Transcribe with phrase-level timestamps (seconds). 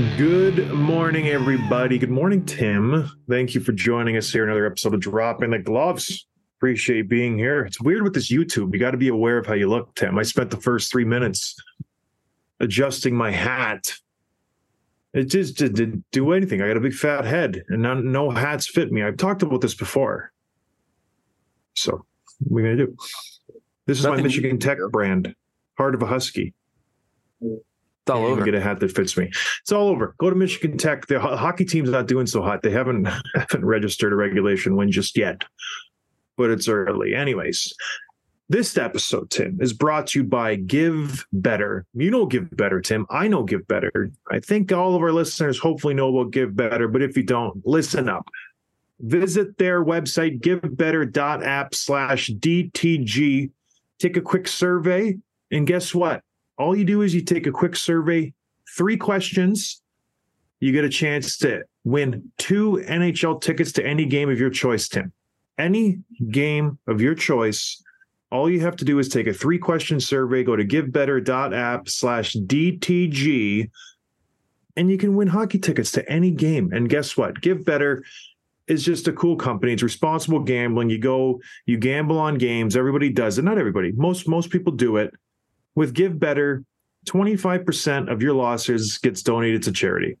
[0.00, 1.98] Good morning, everybody.
[1.98, 3.10] Good morning, Tim.
[3.28, 4.44] Thank you for joining us here.
[4.44, 6.26] Another episode of Dropping the Gloves.
[6.56, 7.66] Appreciate being here.
[7.66, 8.72] It's weird with this YouTube.
[8.72, 10.18] You got to be aware of how you look, Tim.
[10.18, 11.54] I spent the first three minutes
[12.60, 13.92] adjusting my hat.
[15.12, 16.62] It just didn't do anything.
[16.62, 19.02] I got a big fat head, and none, no hats fit me.
[19.02, 20.32] I've talked about this before.
[21.74, 22.06] So,
[22.38, 22.96] what are we gonna do?
[23.84, 25.34] This is my Michigan Tech brand,
[25.76, 26.54] Heart of a Husky.
[28.10, 28.44] It's all over.
[28.44, 29.30] Get a hat that fits me.
[29.60, 30.16] It's all over.
[30.18, 31.06] Go to Michigan Tech.
[31.06, 32.62] The hockey team's not doing so hot.
[32.62, 35.44] They haven't haven't registered a regulation win just yet,
[36.36, 37.14] but it's early.
[37.14, 37.72] Anyways,
[38.48, 41.86] this episode, Tim, is brought to you by Give Better.
[41.94, 43.06] You know Give Better, Tim.
[43.10, 44.10] I know Give Better.
[44.28, 47.64] I think all of our listeners hopefully know about Give Better, but if you don't,
[47.64, 48.28] listen up.
[48.98, 53.50] Visit their website, givebetter.app slash DTG.
[54.00, 55.16] Take a quick survey,
[55.52, 56.22] and guess what?
[56.60, 58.34] All you do is you take a quick survey,
[58.76, 59.80] three questions.
[60.60, 64.86] You get a chance to win two NHL tickets to any game of your choice,
[64.86, 65.10] Tim.
[65.56, 66.00] Any
[66.30, 67.82] game of your choice.
[68.30, 72.36] All you have to do is take a three question survey, go to givebetter.app slash
[72.36, 73.70] DTG,
[74.76, 76.74] and you can win hockey tickets to any game.
[76.74, 77.40] And guess what?
[77.40, 78.04] Give Better
[78.66, 79.72] is just a cool company.
[79.72, 80.90] It's responsible gambling.
[80.90, 82.76] You go, you gamble on games.
[82.76, 83.44] Everybody does it.
[83.44, 83.92] Not everybody.
[83.92, 85.14] Most most people do it
[85.74, 86.64] with Give Better,
[87.06, 90.18] 25% of your losses gets donated to charity.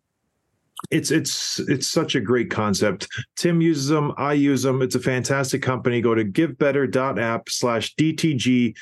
[0.90, 3.06] It's it's it's such a great concept.
[3.36, 4.80] Tim uses them, I use them.
[4.80, 6.00] It's a fantastic company.
[6.00, 8.74] Go to givebetter.app slash DTG.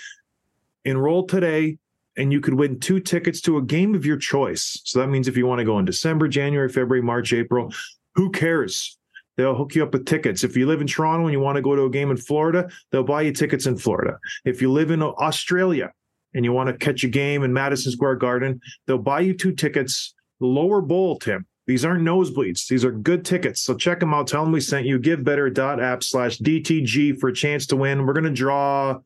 [0.85, 1.77] Enroll today,
[2.17, 4.81] and you could win two tickets to a game of your choice.
[4.85, 7.73] So that means if you want to go in December, January, February, March, April,
[8.15, 8.97] who cares?
[9.37, 10.45] They'll hook you up with tickets.
[10.45, 12.69] If you live in Toronto and you want to go to a game in Florida,
[12.91, 14.19] they'll buy you tickets in Florida.
[14.45, 15.93] If you live in Australia
[16.35, 19.53] and you want to catch a game in Madison Square Garden, they'll buy you two
[19.53, 20.15] tickets.
[20.41, 21.47] Lower bowl, Tim.
[21.67, 22.67] These aren't nosebleeds.
[22.67, 23.61] These are good tickets.
[23.61, 24.27] So check them out.
[24.27, 24.99] Tell them we sent you.
[24.99, 28.07] Givebetter.app slash DTG for a chance to win.
[28.07, 29.01] We're going to draw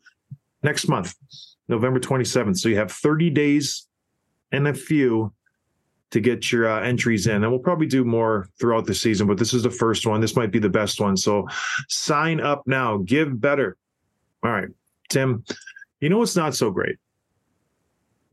[0.63, 1.15] next month,
[1.69, 2.59] November 27th.
[2.59, 3.89] So you have 30 days
[4.53, 5.33] and a few
[6.13, 7.43] to get your uh, entries in.
[7.43, 10.21] And we'll probably do more throughout the season, but this is the first one.
[10.21, 11.17] This might be the best one.
[11.17, 11.49] So
[11.89, 12.99] sign up now.
[12.99, 13.77] Give better.
[14.45, 14.69] All right,
[15.09, 15.45] Tim.
[16.01, 16.97] You know what's not so great?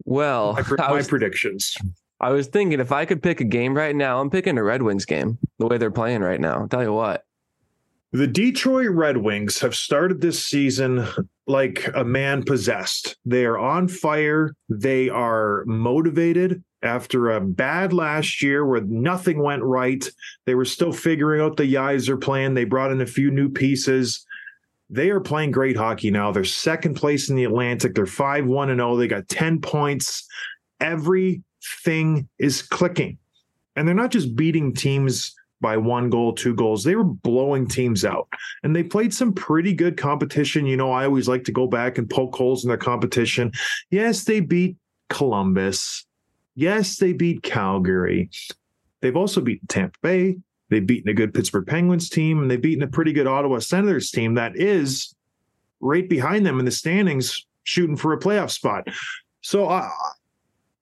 [0.06, 1.78] Well, My, my was, predictions.
[2.20, 4.82] I was thinking if I could pick a game right now, I'm picking a Red
[4.82, 5.38] Wings game.
[5.58, 7.26] The way they're playing right now, I'll tell you what.
[8.12, 11.08] The Detroit Red Wings have started this season
[11.46, 13.18] like a man possessed.
[13.24, 14.56] They are on fire.
[14.68, 20.10] They are motivated after a bad last year where nothing went right.
[20.46, 22.56] They were still figuring out the Yzerplan.
[22.56, 24.26] They brought in a few new pieces.
[24.90, 26.32] They are playing great hockey now.
[26.32, 27.94] They're second place in the Atlantic.
[27.94, 28.96] They're 5 1 0.
[28.96, 30.28] They got 10 points.
[30.80, 33.18] Everything is clicking.
[33.76, 36.84] And they're not just beating teams by one goal, two goals.
[36.84, 38.28] They were blowing teams out.
[38.64, 40.66] And they played some pretty good competition.
[40.66, 43.52] You know, I always like to go back and poke holes in their competition.
[43.92, 44.78] Yes, they beat
[45.10, 46.06] Columbus.
[46.56, 48.30] Yes, they beat Calgary.
[49.02, 50.38] They've also beaten Tampa Bay.
[50.70, 54.12] They've beaten a good Pittsburgh Penguins team, and they've beaten a pretty good Ottawa Senators
[54.12, 55.16] team that is
[55.80, 58.88] right behind them in the standings, shooting for a playoff spot.
[59.42, 59.90] So I,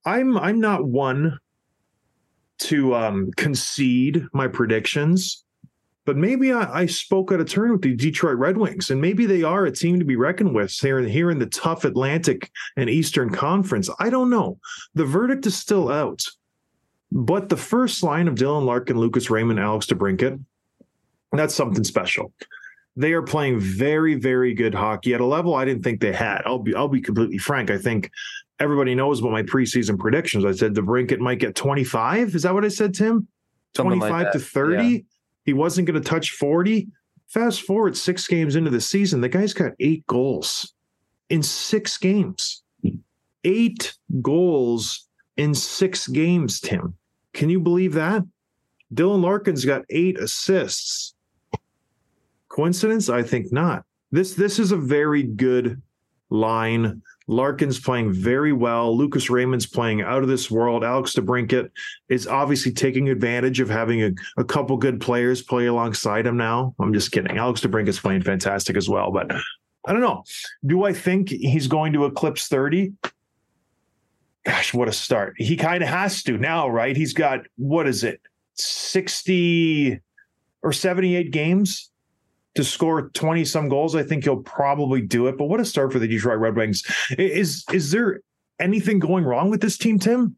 [0.04, 1.38] I'm I'm not one
[2.58, 5.44] to um, concede my predictions,
[6.04, 9.26] but maybe I, I spoke out of turn with the Detroit Red Wings, and maybe
[9.26, 12.90] they are a team to be reckoned with here, here in the tough Atlantic and
[12.90, 13.88] Eastern Conference.
[14.00, 14.58] I don't know.
[14.94, 16.22] The verdict is still out.
[17.10, 20.42] But the first line of Dylan Larkin, Lucas Raymond, Alex DeBrincat,
[21.32, 22.32] that's something special.
[22.96, 26.42] They are playing very, very good hockey at a level I didn't think they had.
[26.44, 27.70] I'll be I'll be completely frank.
[27.70, 28.10] I think
[28.58, 30.44] everybody knows about my preseason predictions.
[30.44, 32.34] I said DeBrincat might get 25.
[32.34, 33.28] Is that what I said, Tim?
[33.76, 34.84] Something like 25 to 30.
[34.84, 34.98] Yeah.
[35.44, 36.88] He wasn't going to touch 40.
[37.28, 40.74] Fast forward six games into the season, the guy's got eight goals
[41.28, 42.62] in six games.
[43.44, 45.06] Eight goals
[45.36, 46.97] in six games, Tim.
[47.38, 48.24] Can you believe that?
[48.92, 51.14] Dylan Larkin's got eight assists.
[52.48, 53.08] Coincidence?
[53.08, 53.84] I think not.
[54.10, 55.80] This this is a very good
[56.30, 57.00] line.
[57.28, 58.96] Larkin's playing very well.
[58.96, 60.82] Lucas Raymond's playing out of this world.
[60.82, 61.70] Alex DeBrincat
[62.08, 66.74] is obviously taking advantage of having a, a couple good players play alongside him now.
[66.80, 67.38] I'm just kidding.
[67.38, 69.30] Alex DeBrincat's playing fantastic as well, but
[69.86, 70.24] I don't know.
[70.66, 72.94] Do I think he's going to eclipse 30?
[74.48, 75.34] Gosh, what a start.
[75.36, 76.96] He kind of has to now, right?
[76.96, 78.22] He's got, what is it,
[78.54, 80.00] 60
[80.62, 81.90] or 78 games
[82.54, 83.94] to score 20 some goals.
[83.94, 85.36] I think he'll probably do it.
[85.36, 86.82] But what a start for the Detroit Red Wings.
[87.18, 88.20] Is is there
[88.58, 90.34] anything going wrong with this team, Tim?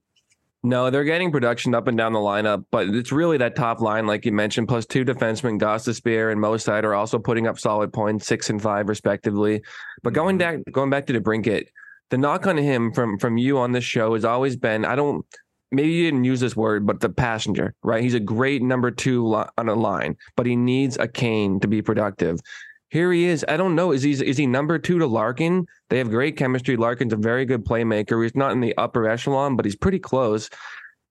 [0.65, 4.09] No, they're getting production up and down the lineup, but it's really that top line,
[4.09, 8.27] like you mentioned, plus two defensemen, Spear and Moside are also putting up solid points,
[8.27, 9.63] six and five respectively.
[10.03, 10.63] But going mm-hmm.
[10.63, 11.67] back, going back to DeBrincat,
[12.11, 15.25] the knock on him from from you on this show has always been, I don't,
[15.71, 18.03] maybe you didn't use this word, but the passenger, right?
[18.03, 21.83] He's a great number two on a line, but he needs a cane to be
[21.83, 22.41] productive.
[22.89, 23.45] Here he is.
[23.49, 23.93] I don't know.
[23.93, 25.67] Is he is he number two to Larkin?
[25.89, 26.77] They have great chemistry.
[26.77, 28.21] Larkin's a very good playmaker.
[28.21, 30.51] He's not in the upper echelon, but he's pretty close.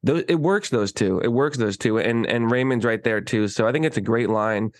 [0.03, 1.19] Those, it works those two.
[1.19, 3.47] It works those two, and and Raymond's right there too.
[3.47, 4.71] So I think it's a great line.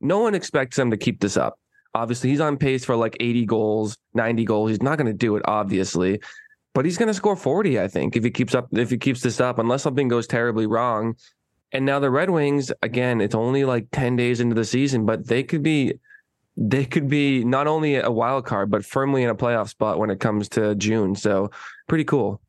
[0.00, 1.58] No one expects them to keep this up.
[1.96, 4.70] Obviously, he's on pace for like 80 goals, 90 goals.
[4.70, 6.20] He's not going to do it, obviously,
[6.74, 7.80] but he's going to score 40.
[7.80, 10.66] I think if he keeps up, if he keeps this up, unless something goes terribly
[10.66, 11.16] wrong.
[11.72, 15.26] And now the Red Wings, again, it's only like 10 days into the season, but
[15.26, 15.94] they could be
[16.58, 20.10] they could be not only a wild card, but firmly in a playoff spot when
[20.10, 21.14] it comes to June.
[21.14, 21.50] So
[21.86, 22.42] pretty cool.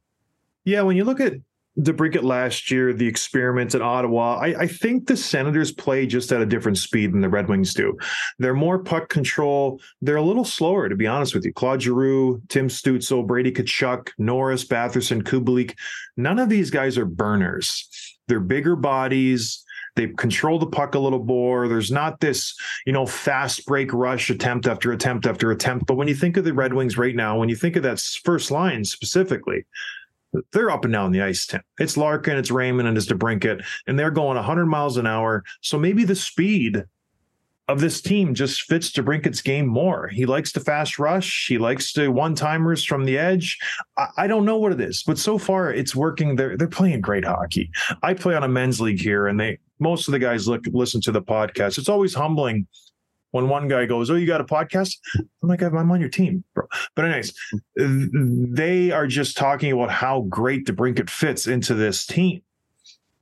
[0.65, 1.33] Yeah, when you look at
[1.79, 6.41] DeBrincat last year, the experiment in Ottawa, I, I think the Senators play just at
[6.41, 7.97] a different speed than the Red Wings do.
[8.39, 9.79] They're more puck control.
[10.01, 11.53] They're a little slower, to be honest with you.
[11.53, 15.75] Claude Giroux, Tim Stützle, Brady Tkachuk, Norris, Batherson, Kubalik.
[16.15, 17.88] None of these guys are burners.
[18.27, 19.63] They're bigger bodies.
[19.95, 21.68] They control the puck a little more.
[21.68, 25.88] There's not this, you know, fast break rush attempt after attempt after attempt.
[25.88, 28.00] But when you think of the Red Wings right now, when you think of that
[28.00, 29.65] first line specifically,
[30.51, 31.62] they're up and down the ice, Tim.
[31.80, 35.44] It's Larkin, it's Raymond, and it's DeBrincat, and they're going 100 miles an hour.
[35.62, 36.84] So maybe the speed
[37.68, 40.07] of this team just fits DeBrincat's game more.
[40.07, 41.48] He likes the fast rush.
[41.48, 43.57] He likes the one timers from the edge.
[43.98, 46.36] I, I don't know what it is, but so far it's working.
[46.36, 47.69] They're they're playing great hockey.
[48.04, 51.01] I play on a men's league here, and they most of the guys look listen
[51.01, 51.78] to the podcast.
[51.78, 52.68] It's always humbling
[53.31, 56.44] when one guy goes, "Oh, you got a podcast?" I'm like, "I'm on your team,
[56.53, 56.65] bro."
[56.95, 57.33] But anyways,
[57.75, 62.41] they are just talking about how great DeBrincat fits into this team.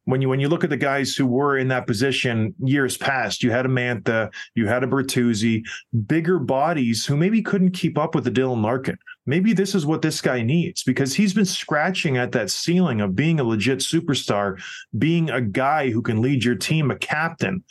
[0.05, 3.41] When you when you look at the guys who were in that position years past,
[3.41, 5.63] you had a Mantha, you had a Bertuzzi,
[6.05, 8.99] bigger bodies who maybe couldn't keep up with the Dylan Larkin.
[9.25, 13.15] Maybe this is what this guy needs because he's been scratching at that ceiling of
[13.15, 14.61] being a legit superstar,
[14.95, 17.63] being a guy who can lead your team, a captain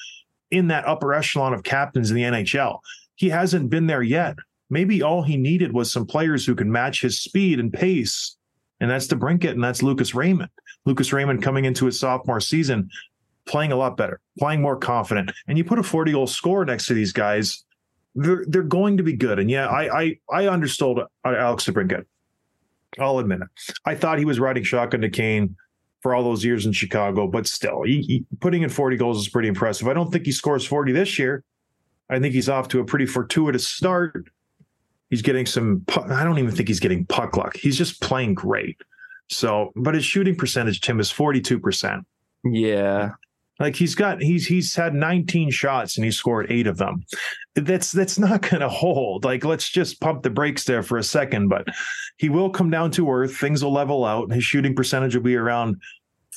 [0.55, 2.79] in that upper echelon of captains in the NHL.
[3.17, 4.37] He hasn't been there yet.
[4.71, 8.37] Maybe all he needed was some players who can match his speed and pace.
[8.81, 10.51] And that's DeBrincat and that's Lucas Raymond.
[10.85, 12.89] Lucas Raymond coming into his sophomore season,
[13.47, 15.33] playing a lot better, playing more confident.
[15.49, 17.65] And you put a 40 goal score next to these guys,
[18.15, 19.41] they're they're going to be good.
[19.41, 22.05] And yeah, I I I understood uh, Alex DeBrincat.
[23.01, 23.75] I'll admit it.
[23.85, 25.57] I thought he was riding shotgun to Kane
[26.05, 29.29] for all those years in Chicago, but still, he, he, putting in 40 goals is
[29.31, 29.89] pretty impressive.
[29.89, 31.43] I don't think he scores 40 this year.
[32.11, 34.29] I think he's off to a pretty fortuitous start.
[35.09, 35.83] He's getting some.
[35.97, 37.57] I don't even think he's getting puck luck.
[37.57, 38.77] He's just playing great.
[39.31, 42.07] So, but his shooting percentage, Tim, is 42 percent.
[42.45, 43.13] Yeah.
[43.61, 47.05] Like he's got he's he's had 19 shots and he scored eight of them.
[47.55, 49.25] That's that's not gonna hold.
[49.25, 51.67] Like let's just pump the brakes there for a second, but
[52.17, 53.37] he will come down to earth.
[53.37, 54.25] Things will level out.
[54.25, 55.77] And his shooting percentage will be around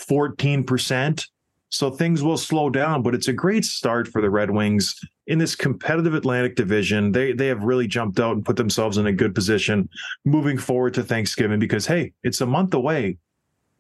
[0.10, 1.26] 14%.
[1.70, 4.96] So things will slow down, but it's a great start for the Red Wings
[5.26, 7.12] in this competitive Atlantic division.
[7.12, 9.90] They they have really jumped out and put themselves in a good position
[10.24, 13.18] moving forward to Thanksgiving because hey, it's a month away.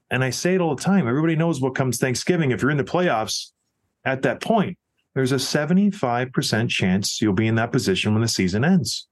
[0.10, 1.08] And I say it all the time.
[1.08, 2.52] Everybody knows what comes Thanksgiving.
[2.52, 3.52] If you're in the playoffs
[4.06, 4.78] at that point,
[5.14, 9.08] there's a 75% chance you'll be in that position when the season ends.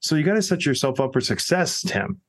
[0.00, 2.20] So you got to set yourself up for success, Tim.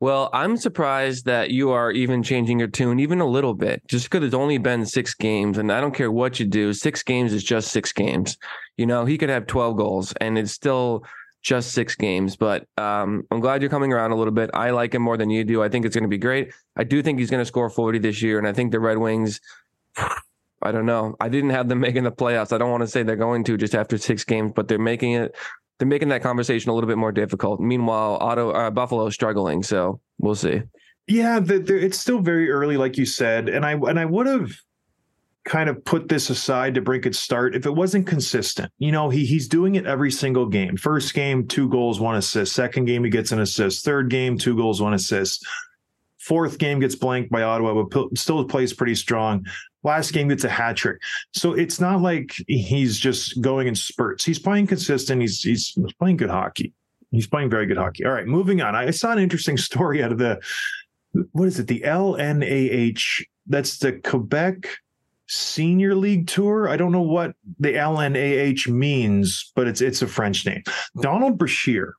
[0.00, 4.08] Well, I'm surprised that you are even changing your tune even a little bit, just
[4.08, 6.72] because it's only been six games, and I don't care what you do.
[6.72, 8.38] Six games is just six games.
[8.76, 11.04] You know, he could have 12 goals, and it's still
[11.42, 12.36] just six games.
[12.36, 14.50] But um, I'm glad you're coming around a little bit.
[14.54, 15.62] I like him more than you do.
[15.62, 16.52] I think it's going to be great.
[16.76, 18.98] I do think he's going to score 40 this year, and I think the Red
[18.98, 19.40] Wings.
[20.60, 21.14] I don't know.
[21.20, 22.52] I didn't have them making the playoffs.
[22.52, 25.12] I don't want to say they're going to just after six games, but they're making
[25.12, 25.36] it
[25.78, 27.60] they're making that conversation a little bit more difficult.
[27.60, 30.62] Meanwhile, Auto uh, Buffalo struggling, so we'll see.
[31.06, 34.26] Yeah, the, the, it's still very early, like you said, and I and I would
[34.26, 34.52] have
[35.48, 38.70] kind of put this aside to break its start if it wasn't consistent.
[38.78, 40.76] You know, he he's doing it every single game.
[40.76, 42.52] First game, two goals, one assist.
[42.52, 43.84] Second game, he gets an assist.
[43.84, 45.46] Third game, two goals, one assist.
[46.18, 49.46] Fourth game gets blanked by Ottawa, but still plays pretty strong.
[49.82, 51.00] Last game gets a hat trick.
[51.32, 54.24] So it's not like he's just going in spurts.
[54.24, 55.22] He's playing consistent.
[55.22, 56.74] He's he's playing good hockey.
[57.10, 58.04] He's playing very good hockey.
[58.04, 58.74] All right, moving on.
[58.74, 60.40] I saw an interesting story out of the
[61.32, 61.68] what is it?
[61.68, 63.24] The LNAH.
[63.46, 64.68] That's the Quebec
[65.28, 66.68] Senior League Tour.
[66.68, 70.62] I don't know what the LNAH means, but it's it's a French name.
[71.00, 71.94] Donald Brashear,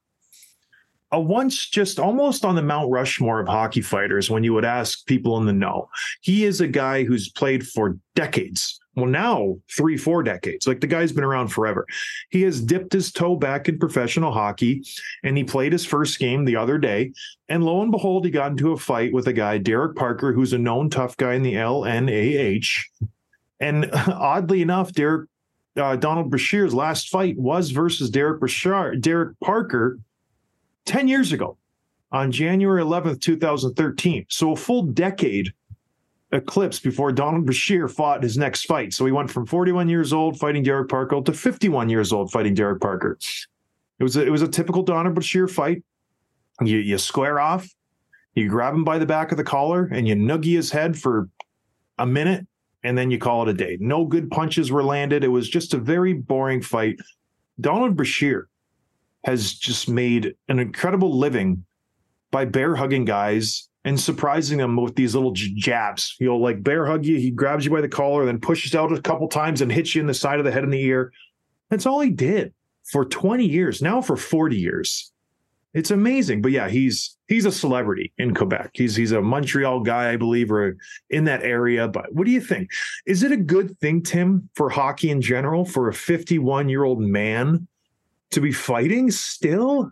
[1.11, 5.05] a once just almost on the Mount Rushmore of hockey fighters when you would ask
[5.05, 5.89] people in the know.
[6.21, 8.79] He is a guy who's played for decades.
[8.95, 10.67] Well, now three, four decades.
[10.67, 11.85] Like the guy's been around forever.
[12.31, 14.83] He has dipped his toe back in professional hockey
[15.23, 17.13] and he played his first game the other day.
[17.47, 20.53] And lo and behold, he got into a fight with a guy, Derek Parker, who's
[20.53, 22.83] a known tough guy in the LNAH.
[23.59, 25.29] And oddly enough, Derek
[25.75, 29.99] uh, Donald Brashear's last fight was versus Derek Brashear, Derek Parker
[30.85, 31.57] 10 years ago
[32.11, 34.25] on January 11th, 2013.
[34.29, 35.53] So a full decade
[36.31, 38.93] eclipse before Donald Brashear fought his next fight.
[38.93, 42.53] So he went from 41 years old fighting Derek Parker to 51 years old fighting
[42.53, 43.17] Derek Parker.
[43.99, 45.83] It was a, it was a typical Donald Brashear fight.
[46.61, 47.69] You you square off,
[48.35, 51.29] you grab him by the back of the collar, and you noogie his head for
[51.97, 52.45] a minute,
[52.83, 53.77] and then you call it a day.
[53.79, 55.23] No good punches were landed.
[55.23, 56.97] It was just a very boring fight.
[57.59, 58.47] Donald Brashear
[59.25, 61.65] has just made an incredible living
[62.31, 66.15] by bear hugging guys and surprising them with these little jabs.
[66.19, 69.01] He'll like bear hug you, he grabs you by the collar, then pushes out a
[69.01, 71.11] couple times and hits you in the side of the head and the ear.
[71.69, 72.53] That's all he did
[72.91, 75.11] for 20 years, now for 40 years.
[75.73, 76.41] It's amazing.
[76.41, 78.71] But yeah, he's he's a celebrity in Quebec.
[78.73, 80.77] He's he's a Montreal guy, I believe, or
[81.09, 81.87] in that area.
[81.87, 82.69] But what do you think?
[83.05, 87.01] Is it a good thing, Tim, for hockey in general, for a 51 year old
[87.01, 87.67] man
[88.31, 89.91] to be fighting still?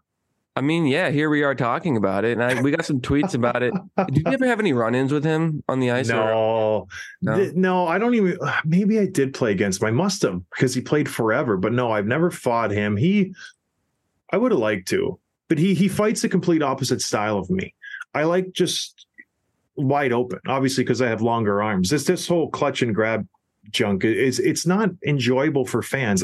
[0.55, 3.35] I mean, yeah, here we are talking about it, and I, we got some tweets
[3.35, 3.71] about it.
[4.11, 6.09] Did you ever have any run-ins with him on the ice?
[6.09, 6.87] or- No,
[7.21, 7.51] No?
[7.53, 8.39] No, I don't even.
[8.65, 9.87] Maybe I did play against him.
[9.87, 11.57] I must have because he played forever.
[11.57, 12.97] But no, I've never fought him.
[12.97, 13.35] He,
[14.31, 17.73] I would have liked to, but he he fights the complete opposite style of me.
[18.13, 19.05] I like just
[19.75, 21.89] wide open, obviously because I have longer arms.
[21.89, 23.27] This this whole clutch and grab
[23.71, 26.23] junk is it's not enjoyable for fans.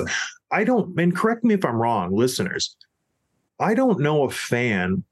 [0.52, 1.00] I don't.
[1.00, 2.76] And correct me if I'm wrong, listeners.
[3.60, 5.04] I don't know a fan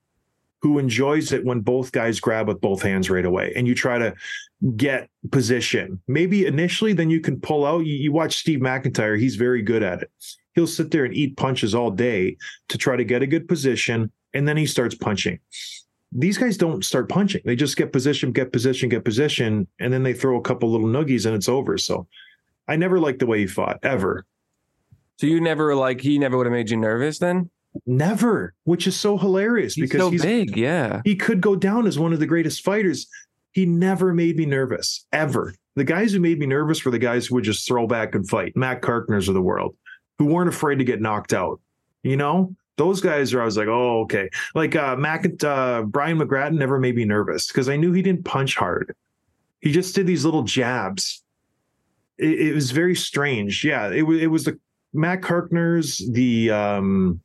[0.62, 3.98] who enjoys it when both guys grab with both hands right away and you try
[3.98, 4.14] to
[4.76, 6.00] get position.
[6.08, 7.86] Maybe initially, then you can pull out.
[7.86, 10.12] You, you watch Steve McIntyre, he's very good at it.
[10.54, 12.38] He'll sit there and eat punches all day
[12.70, 15.40] to try to get a good position, and then he starts punching.
[16.12, 17.42] These guys don't start punching.
[17.46, 20.88] They just get position, get position, get position, and then they throw a couple little
[20.88, 21.78] noogies and it's over.
[21.78, 22.08] So
[22.68, 24.26] I never liked the way he fought, ever.
[25.20, 27.50] So you never like he never would have made you nervous then?
[27.86, 31.02] Never, which is so hilarious He's because so he's big, yeah.
[31.06, 33.08] he could go down as one of the greatest fighters.
[33.54, 35.54] He never made me nervous, ever.
[35.76, 38.28] The guys who made me nervous were the guys who would just throw back and
[38.28, 39.76] fight, Matt Carkners of the world,
[40.22, 41.60] who weren't afraid to get knocked out.
[42.04, 43.42] You know, those guys are.
[43.42, 44.30] I was like, oh, okay.
[44.54, 48.24] Like uh, Mac, uh, Brian McGrattan never made me nervous because I knew he didn't
[48.24, 48.96] punch hard.
[49.62, 51.24] He just did these little jabs.
[52.20, 53.66] It, it was very strange.
[53.66, 54.22] Yeah, it was.
[54.22, 54.60] It was the
[54.94, 57.20] Matt Carkners, the um,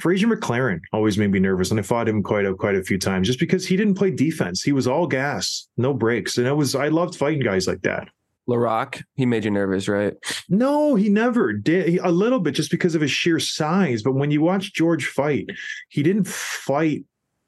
[0.00, 2.98] Fraser McLaren always made me nervous, and I fought him quite a quite a few
[2.98, 4.62] times just because he didn't play defense.
[4.62, 8.08] He was all gas, no breaks, and it was I loved fighting guys like that.
[8.48, 10.14] Laraque, he made you nervous, right?
[10.48, 11.88] No, he never did.
[11.88, 15.06] He, a little bit just because of his sheer size, but when you watch George
[15.06, 15.48] fight,
[15.88, 17.04] he didn't fight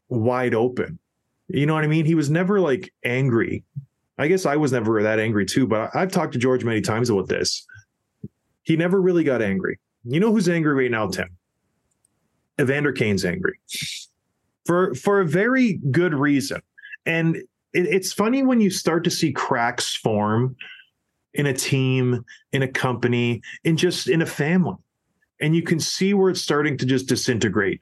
[0.09, 0.99] wide open.
[1.49, 2.07] You know what I mean?
[2.07, 3.65] He was never like angry.
[4.19, 6.81] I guess I was never that angry too, but I, I've talked to George many
[6.81, 7.67] times about this.
[8.63, 9.79] He never really got angry.
[10.05, 11.29] You know who's angry right now, Tim?
[12.61, 13.59] Evander Kane's angry
[14.65, 16.61] for for a very good reason.
[17.05, 20.57] And it, it's funny when you start to see cracks form
[21.35, 24.77] in a team, in a company, in just in a family,
[25.41, 27.81] and you can see where it's starting to just disintegrate.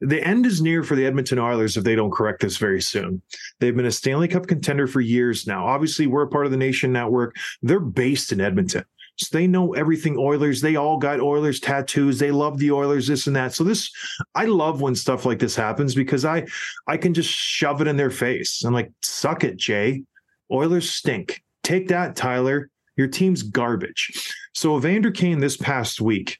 [0.00, 3.20] the end is near for the Edmonton Oilers if they don't correct this very soon.
[3.58, 5.66] They've been a Stanley Cup contender for years now.
[5.66, 7.36] Obviously, we're a part of the Nation Network.
[7.62, 8.84] They're based in Edmonton.
[9.16, 10.62] So they know everything Oilers.
[10.62, 12.18] They all got Oilers tattoos.
[12.18, 13.52] They love the Oilers, this and that.
[13.52, 13.90] So this,
[14.34, 16.46] I love when stuff like this happens because I,
[16.86, 18.64] I can just shove it in their face.
[18.64, 20.04] I'm like, suck it, Jay.
[20.50, 21.42] Oilers stink.
[21.70, 22.68] Take that, Tyler.
[22.96, 24.34] Your team's garbage.
[24.54, 26.36] So Evander Kane this past week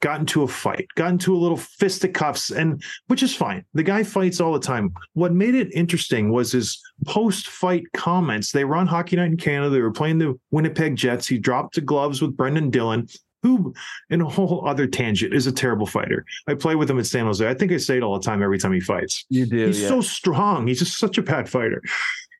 [0.00, 3.64] got into a fight, got into a little fisticuffs, and which is fine.
[3.72, 4.92] The guy fights all the time.
[5.14, 8.52] What made it interesting was his post-fight comments.
[8.52, 9.70] They were on Hockey Night in Canada.
[9.70, 11.26] They were playing the Winnipeg Jets.
[11.26, 13.08] He dropped the gloves with Brenden Dillon,
[13.42, 13.72] who,
[14.10, 16.26] in a whole other tangent, is a terrible fighter.
[16.46, 17.48] I play with him at San Jose.
[17.48, 19.24] I think I say it all the time every time he fights.
[19.30, 19.68] You do.
[19.68, 20.66] He's so strong.
[20.66, 21.82] He's just such a bad fighter.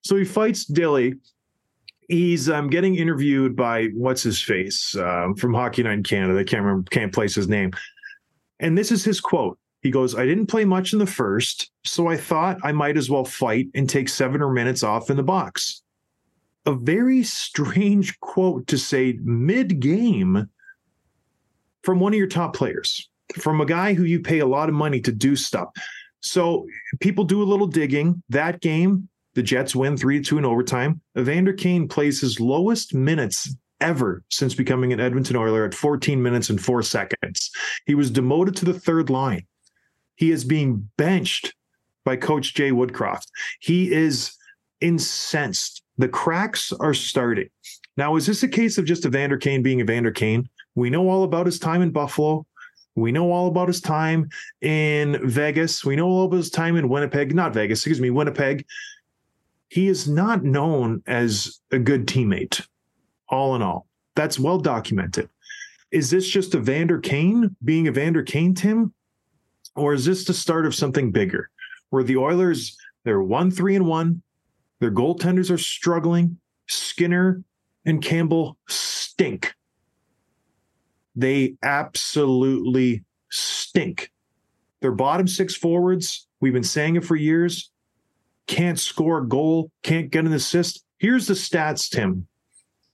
[0.05, 1.15] So he fights Dilly.
[2.09, 6.39] He's um, getting interviewed by what's his face um, from Hockey Night in Canada.
[6.39, 7.73] I can't remember, can't place his name.
[8.61, 9.59] And this is his quote.
[9.83, 13.09] He goes, I didn't play much in the first, so I thought I might as
[13.09, 15.83] well fight and take seven or minutes off in the box.
[16.67, 20.49] A very strange quote to say mid game
[21.85, 24.75] from one of your top players, from a guy who you pay a lot of
[24.75, 25.69] money to do stuff.
[26.21, 26.67] So
[27.01, 28.23] people do a little digging.
[28.29, 31.01] That game, the Jets win 3 2 in overtime.
[31.17, 36.51] Evander Kane plays his lowest minutes ever since becoming an Edmonton Oiler at 14 minutes
[36.51, 37.53] and four seconds.
[37.87, 39.47] He was demoted to the third line.
[40.17, 41.55] He is being benched
[42.05, 43.29] by Coach Jay Woodcroft.
[43.61, 44.35] He is
[44.81, 45.85] incensed.
[45.99, 47.49] The cracks are starting.
[47.97, 50.49] Now, is this a case of just Evander Kane being Evander Kane?
[50.75, 52.45] We know all about his time in Buffalo.
[52.97, 54.31] We know all about his time
[54.63, 55.85] in Vegas.
[55.85, 58.67] We know all about his time in Winnipeg, not Vegas, excuse me, Winnipeg.
[59.69, 62.67] He is not known as a good teammate,
[63.29, 63.87] all in all.
[64.15, 65.29] That's well documented.
[65.91, 68.93] Is this just Evander Kane being Evander Kane, Tim?
[69.77, 71.51] Or is this the start of something bigger
[71.91, 74.23] where the Oilers, they're one, three, and one.
[74.81, 76.39] Their goaltenders are struggling.
[76.69, 77.43] Skinner
[77.85, 79.55] and Campbell stink.
[81.17, 84.13] They absolutely stink.
[84.81, 87.71] Their bottom six forwards, we've been saying it for years,
[88.49, 90.85] can't score a goal, can't get an assist.
[90.99, 92.27] Here's the stats, Tim,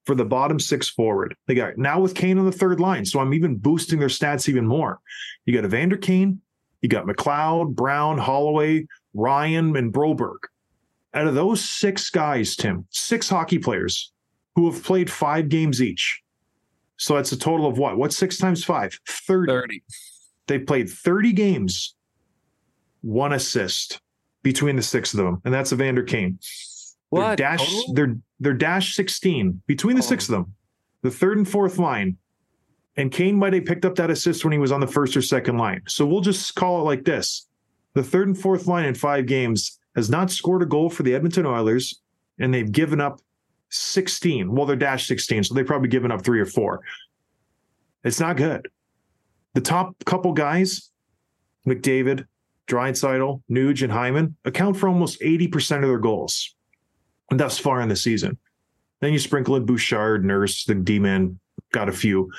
[0.04, 1.34] for the bottom six forward.
[1.46, 3.06] They got now with Kane on the third line.
[3.06, 4.98] So I'm even boosting their stats even more.
[5.46, 6.42] You got Evander Kane,
[6.82, 10.38] you got McLeod, Brown, Holloway, Ryan, and Broberg.
[11.14, 14.12] Out of those six guys, Tim, six hockey players
[14.56, 16.20] who have played five games each.
[16.96, 17.96] So that's a total of what?
[17.96, 18.98] What's six times five?
[19.08, 19.52] 30.
[19.52, 19.82] 30.
[20.46, 21.94] They played 30 games,
[23.00, 24.00] one assist
[24.44, 26.38] between the six of them, and that's Evander Kane.
[27.10, 27.38] They're What?
[27.38, 27.94] dash Total?
[27.94, 30.06] they're they're dash 16 between the Oh.
[30.06, 30.54] six of them,
[31.02, 32.18] the third and fourth line.
[32.96, 35.22] And Kane might have picked up that assist when he was on the first or
[35.22, 35.82] second line.
[35.88, 37.48] So we'll just call it like this.
[37.94, 41.14] The third and fourth line in five games has not scored a goal for the
[41.14, 42.00] Edmonton Oilers,
[42.38, 43.20] and they've given up
[43.70, 44.52] 16.
[44.52, 46.82] Well, they're dash 16, so they've probably given up three or four.
[48.04, 48.68] It's not good.
[49.54, 50.90] The top couple guys,
[51.66, 52.26] McDavid,
[52.68, 56.54] Draisaitl, Nuge, and Hyman, account for almost 80% of their goals
[57.30, 58.38] thus far in the season.
[59.00, 61.38] Then you sprinkle in Bouchard, Nurse, the D man
[61.72, 62.30] got a few.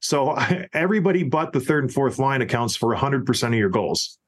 [0.00, 0.36] So
[0.72, 4.18] everybody but the third and fourth line accounts for 100% of your goals.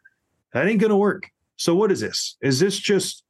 [0.52, 1.30] That ain't going to work.
[1.56, 2.36] So what is this?
[2.40, 3.24] Is this just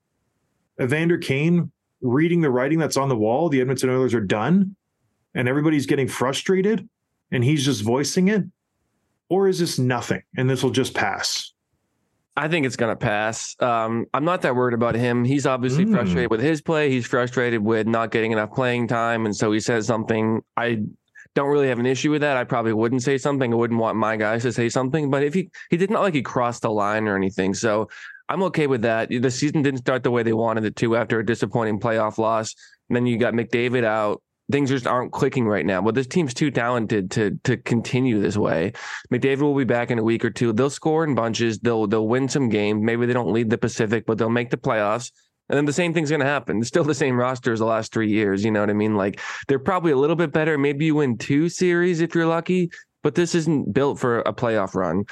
[0.81, 3.49] Evander Kane reading the writing that's on the wall?
[3.49, 4.77] The Edmonton Oilers are done
[5.35, 6.89] and everybody's getting frustrated
[7.31, 8.45] and he's just voicing it?
[9.29, 11.53] Or is this nothing and this will just pass?
[12.37, 13.57] I think it's going to pass.
[13.61, 15.25] Um, I'm not that worried about him.
[15.25, 15.93] He's obviously Mm.
[15.93, 16.91] frustrated with his play.
[16.91, 19.25] He's frustrated with not getting enough playing time.
[19.25, 20.43] And so he says something.
[20.57, 20.83] I
[21.35, 22.37] don't really have an issue with that.
[22.37, 23.53] I probably wouldn't say something.
[23.53, 25.11] I wouldn't want my guys to say something.
[25.11, 27.55] But if he, he did not like he crossed the line or anything.
[27.55, 27.89] So
[28.29, 29.09] I'm okay with that.
[29.09, 32.55] The season didn't start the way they wanted it to after a disappointing playoff loss.
[32.89, 34.23] And then you got McDavid out.
[34.51, 35.83] Things just aren't clicking right now.
[35.83, 38.73] But this team's too talented to to continue this way.
[39.13, 40.53] McDavid will be back in a week or two.
[40.53, 41.59] They'll score in bunches.
[41.59, 42.83] They'll they'll win some games.
[42.83, 45.11] Maybe they don't lead the Pacific, but they'll make the playoffs.
[45.49, 46.59] And then the same thing's going to happen.
[46.59, 48.45] It's still the same roster as the last three years.
[48.45, 48.97] You know what I mean?
[48.97, 50.59] Like they're probably a little bit better.
[50.59, 52.71] Maybe you win two series if you're lucky,
[53.03, 55.05] but this isn't built for a playoff run.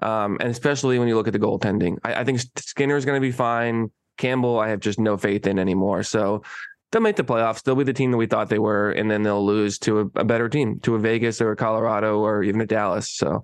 [0.00, 3.20] Um, and especially when you look at the goaltending, I, I think Skinner is going
[3.20, 3.90] to be fine.
[4.16, 6.02] Campbell, I have just no faith in anymore.
[6.02, 6.42] So
[6.92, 7.62] they'll make the playoffs.
[7.62, 10.20] They'll be the team that we thought they were, and then they'll lose to a,
[10.20, 13.10] a better team, to a Vegas or a Colorado or even a Dallas.
[13.10, 13.42] So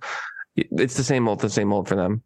[0.56, 2.22] it's the same old, the same old for them.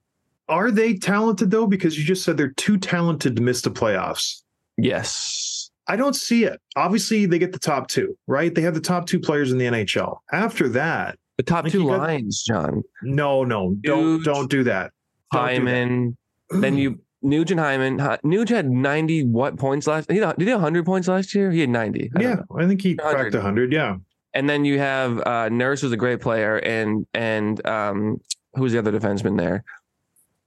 [0.49, 1.67] Are they talented though?
[1.67, 4.43] Because you just said they're too talented to miss the playoffs.
[4.77, 5.71] Yes.
[5.89, 6.61] I don't see it.
[6.77, 8.55] Obviously, they get the top two, right?
[8.55, 10.19] They have the top two players in the NHL.
[10.33, 12.83] After that, The top Like two you got- lines, John.
[13.03, 14.25] no, no, don't Huge.
[14.25, 14.93] don't do that.
[15.33, 16.61] Don't do that.
[16.61, 17.99] Then you Nugent Hyman.
[17.99, 20.11] Hy- Nuge had ninety what points last?
[20.11, 21.51] He did he have hundred points last year?
[21.51, 22.11] He had ninety.
[22.17, 22.43] I don't Yeah.
[22.65, 23.15] I think he 100.
[23.15, 23.73] cracked 100.
[23.73, 23.97] Yeah.
[24.35, 28.21] And then you have uh, Nurse was a great player, and and um,
[28.55, 29.63] who's the other defenseman there?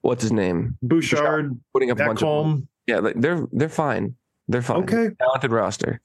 [0.02, 0.78] What's his name?
[0.82, 4.16] Bouchard, Putting up a bunch of yeah, like, they're they're fine.
[4.48, 4.84] They're fine.
[4.84, 5.10] Okay.
[5.20, 6.02] talented roster.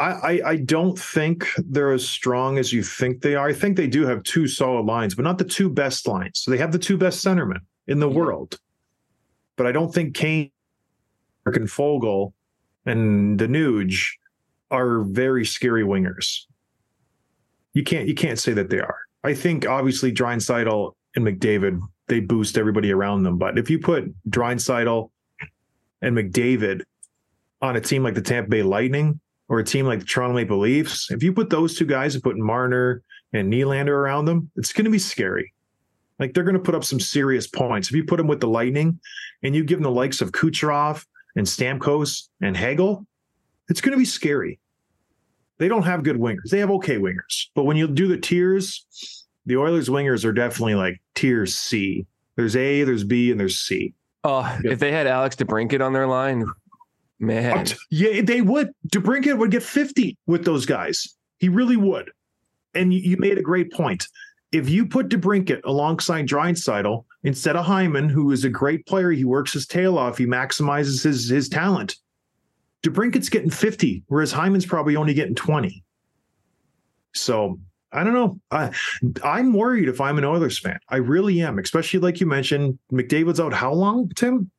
[0.00, 3.46] I, I, I don't think they're as strong as you think they are.
[3.48, 6.40] I think they do have two solid lines, but not the two best lines.
[6.40, 8.16] So they have the two best centermen in the Yeah.
[8.16, 8.58] world.
[9.56, 10.50] But I don't think Kane
[11.46, 12.32] and Foegele
[12.86, 14.08] and Danuge
[14.70, 16.46] are very scary wingers.
[17.72, 18.98] You can't you can't say that they are.
[19.22, 23.38] I think obviously Draisaitl and McDavid they boost everybody around them.
[23.38, 25.10] But if you put Draisaitl
[26.02, 26.82] and McDavid
[27.62, 30.58] on a team like the Tampa Bay Lightning or a team like the Toronto Maple
[30.58, 34.72] Leafs, if you put those two guys and put Marner and Nylander around them, it's
[34.72, 35.53] going to be scary.
[36.18, 37.88] Like they're going to put up some serious points.
[37.88, 39.00] If you put them with the Lightning
[39.42, 41.04] and you give them the likes of Kucherov
[41.36, 43.04] and Stamkos and Hagel,
[43.68, 44.60] it's going to be scary.
[45.58, 46.50] They don't have good wingers.
[46.50, 47.46] They have okay wingers.
[47.54, 48.84] But when you do the tiers,
[49.46, 52.06] the Oilers wingers are definitely like tier C.
[52.36, 53.94] There's A, there's B, and there's C.
[54.24, 54.72] Oh, Yeah.
[54.72, 56.44] if they had Alex DeBrincat on their line,
[57.18, 58.70] man, Yeah, they would.
[58.88, 61.06] DeBrincat would get 50 with those guys.
[61.38, 62.10] He really would.
[62.74, 64.08] And you made a great point.
[64.54, 69.24] If you put DeBrincat alongside Draisaitl instead of Hyman, who is a great player, he
[69.24, 71.96] works his tail off, he maximizes his his talent.
[72.84, 75.82] DeBrincat's getting 50, whereas Hyman's probably only getting 20.
[77.14, 77.58] So
[77.90, 78.40] I don't know.
[78.52, 78.70] I
[79.24, 80.78] I'm worried if I'm an Oilers fan.
[80.88, 84.52] I really am, especially like you mentioned, McDavid's out how long, Tim?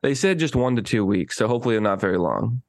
[0.00, 2.60] they said just one to two weeks, so hopefully not very long.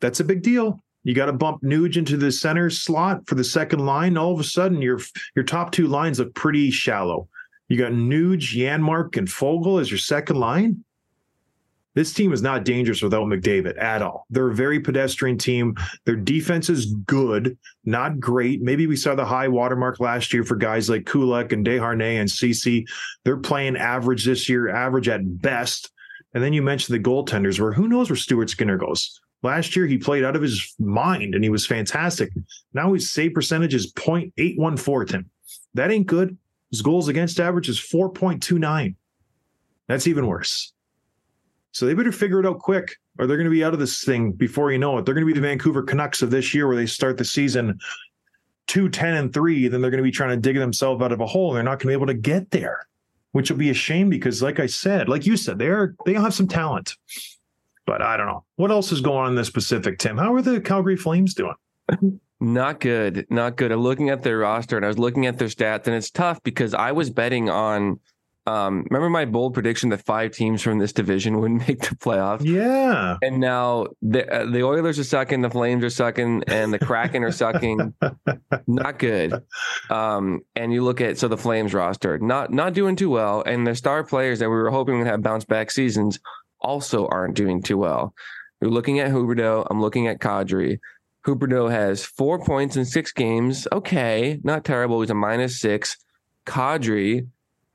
[0.00, 0.80] that's a big deal.
[1.04, 4.16] You got to bump Nuge into the center slot for the second line.
[4.16, 5.00] All of a sudden, your
[5.36, 7.28] your top two lines look pretty shallow.
[7.68, 10.84] You got Nuge, Janmark, and Foegele as your second line.
[11.94, 14.26] This team is not dangerous without McDavid at all.
[14.28, 15.76] They're a very pedestrian team.
[16.04, 18.62] Their defense is good, not great.
[18.62, 22.28] Maybe we saw the high watermark last year for guys like Kulak and Desharnais and
[22.28, 22.84] Ceci.
[23.24, 25.92] They're playing average this year, average at best.
[26.34, 29.20] And then you mentioned the goaltenders, where who knows where Stuart Skinner goes.
[29.44, 32.30] Last year, he played out of his mind and he was fantastic.
[32.72, 35.30] Now his save percentage is 0.814, Tim.
[35.74, 36.38] That ain't good.
[36.70, 38.94] His goals against average is 4.29.
[39.86, 40.72] That's even worse.
[41.72, 44.02] So they better figure it out quick or they're going to be out of this
[44.02, 45.04] thing before you know it.
[45.04, 47.78] They're going to be the Vancouver Canucks of this year where they start the season
[48.68, 49.68] 2 10 and 3.
[49.68, 51.50] Then they're going to be trying to dig themselves out of a hole.
[51.50, 52.88] And they're not going to be able to get there,
[53.32, 56.32] which will be a shame because, like I said, like you said, they're they have
[56.32, 56.96] some talent.
[57.86, 58.44] But I don't know.
[58.56, 60.16] What else is going on in this Pacific, Tim?
[60.16, 61.54] How are the Calgary Flames doing?
[62.40, 63.26] Not good.
[63.30, 63.72] Not good.
[63.72, 66.42] I'm looking at their roster and I was looking at their stats, and it's tough
[66.42, 68.00] because I was betting on.
[68.46, 72.44] Um, remember my bold prediction that five teams from this division would make the playoffs,
[72.44, 73.16] Yeah.
[73.22, 77.24] and now the uh, the Oilers are sucking, the Flames are sucking, and the Kraken
[77.24, 77.94] are sucking.
[78.66, 79.32] Not good.
[79.88, 83.66] Um, and you look at so the Flames roster not not doing too well, and
[83.66, 86.18] their star players that we were hoping would have bounce back seasons
[86.64, 88.14] also aren't doing too well.
[88.60, 89.66] We're looking at Huberdeau.
[89.70, 90.78] I'm looking at Kadri.
[91.26, 93.66] Huberdeau has four points in six games.
[93.72, 95.00] Okay, not terrible.
[95.00, 95.96] He's a minus six.
[96.46, 97.26] Kadri,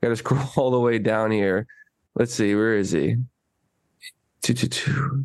[0.02, 1.66] got to scroll all the way down here.
[2.14, 3.16] Let's see, where is he?
[4.42, 5.24] Two, two, two.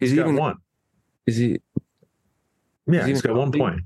[0.00, 0.36] Is He's he got even?
[0.36, 0.56] one.
[1.26, 1.58] Is he?
[2.86, 3.80] Yeah, He's he's got one point.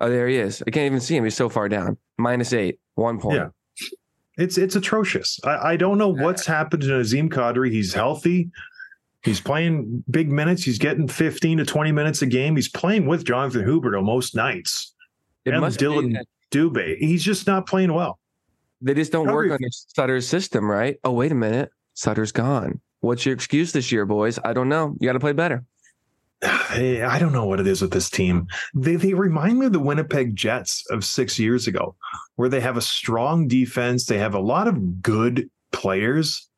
[0.00, 0.62] Oh, there he is.
[0.66, 1.24] I can't even see him.
[1.24, 1.96] He's so far down.
[2.18, 3.36] Minus eight, one point.
[3.36, 3.48] Yeah.
[4.36, 5.40] It's it's atrocious.
[5.44, 7.70] I, I don't know what's happened to Nazim Kadri.
[7.70, 8.50] He's healthy.
[9.22, 10.62] He's playing big minutes.
[10.62, 12.54] He's getting 15 to 20 minutes a game.
[12.54, 14.94] He's playing with Jonathan Huberdeau most nights.
[15.44, 16.18] It And must Dillon
[16.52, 16.96] Dubé.
[16.98, 18.20] He's just not playing well.
[18.80, 20.96] they just don't work on Sutter's system, right?
[21.02, 21.70] Oh, wait a minute.
[21.94, 22.80] Sutter's gone.
[23.00, 24.38] What's your excuse this year, boys?
[24.44, 24.94] I don't know.
[25.00, 25.64] You got to play better.
[26.42, 28.46] I don't know what it is with this team.
[28.74, 31.94] They they remind me of the Winnipeg Jets of six years ago,
[32.36, 34.06] where they have a strong defense.
[34.06, 36.48] They have a lot of good players,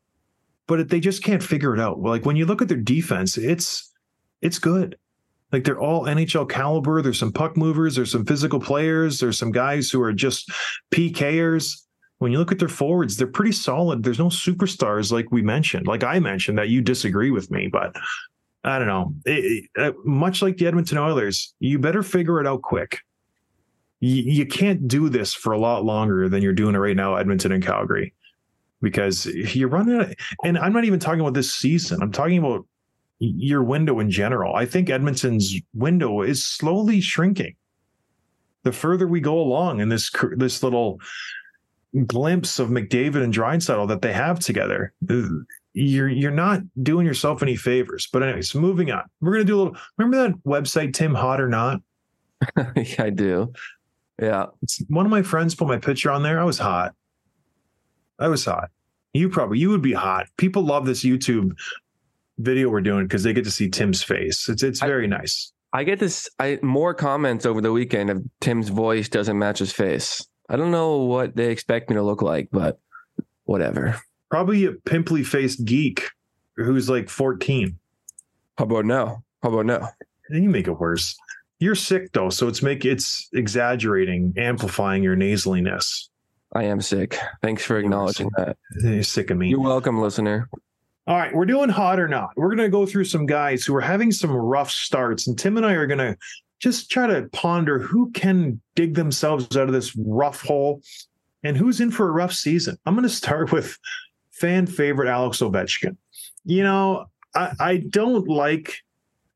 [0.66, 2.00] but they just can't figure it out.
[2.00, 3.92] Like when you look at their defense, it's
[4.42, 4.96] it's good.
[5.52, 7.00] Like they're all NHL caliber.
[7.00, 7.96] There's some puck movers.
[7.96, 9.18] There's some physical players.
[9.18, 10.50] There's some guys who are just
[10.92, 11.82] PKers.
[12.18, 14.02] When you look at their forwards, they're pretty solid.
[14.02, 17.94] There's no superstars like we mentioned, like I mentioned that you disagree with me, but
[18.68, 19.14] I don't know.
[19.24, 22.98] It- it- uh, much like the Edmonton Oilers, you better figure it out quick.
[24.00, 27.16] You, you can't do this for a lot longer than you're doing it right now,
[27.16, 28.14] Edmonton and Calgary,
[28.82, 30.00] because you're running.
[30.00, 32.00] out- And I'm not even talking about this season.
[32.02, 32.66] I'm talking about
[33.20, 34.54] your window in general.
[34.54, 37.56] I think Edmonton's window is slowly shrinking.
[38.64, 41.00] The further we go along in this this little
[42.06, 44.92] glimpse of McDavid and Draisaitl that they have together,
[45.78, 48.08] you're you're not doing yourself any favors.
[48.12, 49.04] But anyways, moving on.
[49.20, 49.76] We're gonna do a little.
[49.96, 51.80] Remember that website, Tim Hot or Not?
[52.76, 53.52] yeah, I do.
[54.20, 54.46] Yeah.
[54.62, 56.40] It's, one of my friends put my picture on there.
[56.40, 56.94] I was hot.
[58.18, 58.70] I was hot.
[59.12, 60.26] You probably you would be hot.
[60.36, 61.52] People love this YouTube
[62.38, 64.48] video we're doing because they get to see Tim's face.
[64.48, 65.52] It's it's I- very nice.
[65.72, 69.72] I get this I more comments over the weekend of Tim's voice doesn't match his
[69.72, 70.26] face.
[70.48, 72.80] I don't know what they expect me to look like, but
[73.44, 74.00] whatever.
[74.30, 76.10] Probably a pimply faced geek
[76.56, 77.78] who's like 14.
[78.56, 79.22] How about now?
[79.42, 79.88] How about now?
[80.30, 81.16] And you make it worse.
[81.60, 86.08] You're sick though, so it's make it's exaggerating, amplifying your nasaliness.
[86.52, 87.18] I am sick.
[87.42, 88.56] Thanks for acknowledging that.
[88.80, 89.50] You're sick of me.
[89.50, 90.48] You're welcome, listener.
[91.06, 92.30] All right, we're doing hot or not.
[92.36, 95.56] We're going to go through some guys who are having some rough starts, and Tim
[95.56, 96.16] and I are going to
[96.58, 100.82] just try to ponder who can dig themselves out of this rough hole
[101.44, 102.76] and who's in for a rough season.
[102.84, 103.78] I'm going to start with
[104.40, 105.96] fan favorite Alex Ovechkin.
[106.44, 108.74] You know, I, I don't like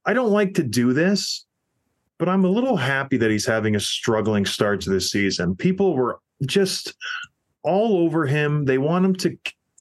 [0.04, 1.44] I don't like to do this,
[2.18, 5.56] but I'm a little happy that he's having a struggling start to this season.
[5.56, 6.94] People were just
[7.62, 8.64] all over him.
[8.64, 9.36] They want him to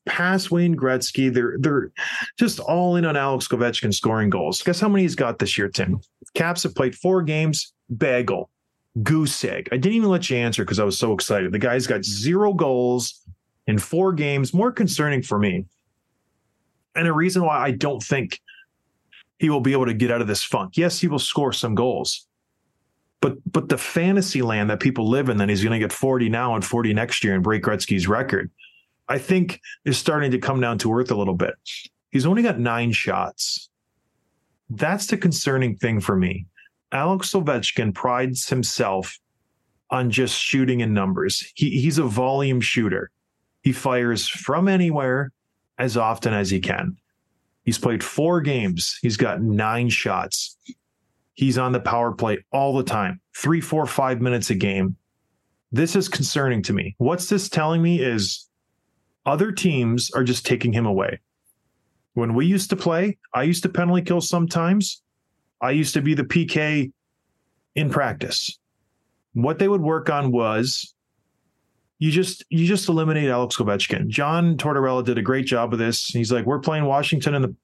[0.06, 1.34] pass Wayne Gretzky.
[1.34, 1.92] They're they're
[2.38, 4.62] just all in on Alex Ovechkin scoring goals.
[4.62, 6.00] Guess how many he's got this year, Tim?
[6.34, 8.50] Caps have played four games, bagel,
[9.04, 9.70] goose egg.
[9.72, 11.52] I didn't even let you answer because I was so excited.
[11.52, 13.22] The guy's got zero goals
[13.72, 14.54] in four games.
[14.54, 15.66] More concerning for me.
[16.96, 18.40] And a reason why I don't think
[19.40, 20.78] he will be able to get out of this funk.
[20.78, 22.28] Yes, he will score some goals.
[23.22, 26.30] But but the fantasy land that people live in, then he's going to get 40
[26.30, 28.52] now and 40 next year and break Gretzky's record.
[29.08, 31.54] I think is starting to come down to earth a little bit.
[32.10, 33.70] He's only got nine shots.
[34.70, 36.46] That's the concerning thing for me.
[36.92, 39.18] Alex Ovechkin prides himself
[39.90, 41.52] on just shooting in numbers.
[41.56, 43.12] He, he's a volume shooter.
[43.62, 45.32] He fires from anywhere
[45.78, 46.98] as often as he can.
[47.64, 48.98] He's played four games.
[49.02, 50.58] He's got nine shots.
[51.34, 54.96] He's on the power play all the time, three, four, five minutes a game.
[55.72, 56.96] This is concerning to me.
[56.98, 58.48] What's this telling me is
[59.26, 61.20] other teams are just taking him away.
[62.14, 65.02] When we used to play, I used to penalty kill sometimes.
[65.62, 66.92] I used to be the PK
[67.76, 68.58] in practice.
[69.34, 70.94] What they would work on was
[72.02, 74.08] you just you just eliminate Alex Ovechkin.
[74.08, 76.08] John Tortorella did a great job of this.
[76.08, 77.56] He's like, we're playing Washington in the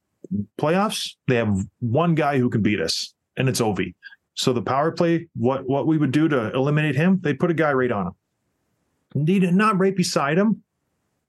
[0.60, 1.16] playoffs.
[1.28, 3.96] They have one guy who can beat us, and it's Ovi.
[4.36, 7.56] So the power play, what what we would do to eliminate him, they put a
[7.56, 8.14] guy right on him.
[9.16, 10.62] Indeed, not right beside him,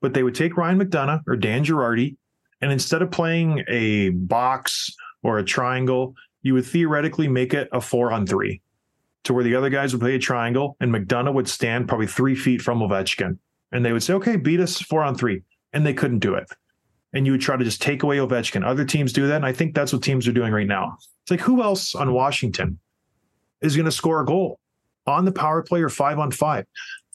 [0.02, 2.14] but they would take Ryan McDonagh or Dan Girardi,
[2.60, 7.80] and instead of playing a box or a triangle, you would theoretically make it a
[7.80, 8.60] four on three
[9.24, 12.34] to where the other guys would play a triangle and McDonagh would stand probably three
[12.34, 13.38] feet from Ovechkin.
[13.72, 15.42] And they would say, okay, beat us four on three.
[15.72, 16.50] And they couldn't do it.
[17.12, 18.64] And you would try to just take away Ovechkin.
[18.64, 19.36] Other teams do that.
[19.36, 20.96] And I think that's what teams are doing right now.
[21.22, 22.78] It's like, who else on Washington
[23.60, 24.58] is going to score a goal
[25.06, 26.64] on the power play or five on five?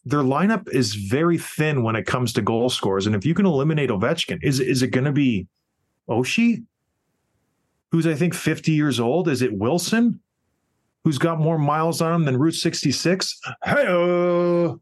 [0.05, 3.07] Their lineup is very thin when it comes to goal scores.
[3.07, 5.47] And if you can eliminate Ovechkin, is, is it going to be
[6.09, 6.63] Oshie,
[7.91, 9.27] who's I think 50 years old?
[9.27, 10.19] Is it Wilson,
[11.03, 13.39] who's got more miles on him than Route 66?
[13.63, 14.75] Hey,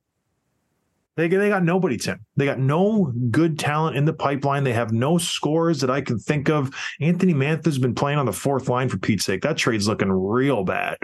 [1.17, 2.25] they, they got nobody, Tim.
[2.37, 4.63] They got no good talent in the pipeline.
[4.63, 6.73] They have no scores that I can think of.
[7.01, 9.41] Anthony Mantha's been playing on the fourth line for Pete's sake.
[9.41, 10.97] That trade's looking real bad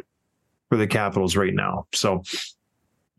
[0.69, 1.87] for the Capitals right now.
[1.93, 2.23] So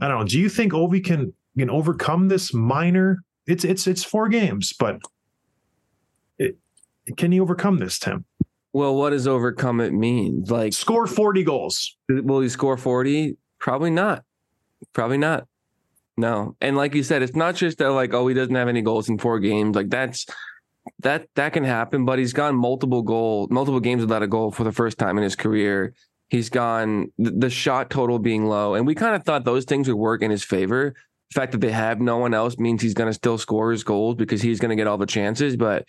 [0.00, 0.26] I don't know.
[0.26, 3.22] Do you think Ovi can can overcome this minor?
[3.46, 5.00] It's it's it's four games, but
[6.38, 6.56] it,
[7.16, 8.24] can he overcome this, Tim?
[8.78, 10.44] Well, what does overcome it mean?
[10.46, 11.96] Like, Score 40 goals.
[12.08, 13.36] will he score 40?
[13.58, 14.22] Probably not.
[14.92, 15.48] Probably not.
[16.16, 16.54] No.
[16.60, 19.08] And like you said, it's not just that like, oh, he doesn't have any goals
[19.08, 19.74] in four games.
[19.74, 20.26] Like that's
[21.00, 24.62] that that can happen, but he's gone multiple goal, multiple games without a goal for
[24.62, 25.92] the first time in his career.
[26.28, 28.74] He's gone the, shot total being low.
[28.74, 30.94] And we kind of thought those things would work in his favor.
[31.32, 34.14] The fact that they have no one else means he's gonna still score his goals
[34.14, 35.84] because he's gonna get all the chances, but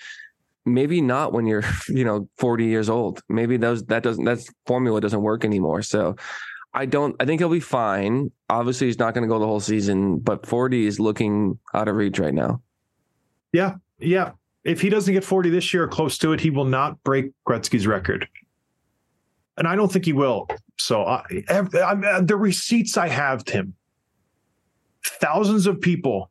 [0.73, 3.21] maybe not when you're, you know, 40 years old.
[3.29, 5.81] Maybe those that doesn't that formula doesn't work anymore.
[5.81, 6.15] So
[6.73, 7.15] I don't.
[7.19, 8.31] I think he'll be fine.
[8.49, 11.95] Obviously, he's not going to go the whole season, but 40 is looking out of
[11.95, 12.61] reach right now.
[13.51, 14.31] Yeah, yeah.
[14.63, 17.31] If he doesn't get 40 this year or close to it, he will not break
[17.47, 18.27] Gretzky's record.
[19.57, 20.47] And I don't think he will.
[20.77, 23.73] So I, I, the receipts I have, Tim,
[25.03, 26.29] thousands of people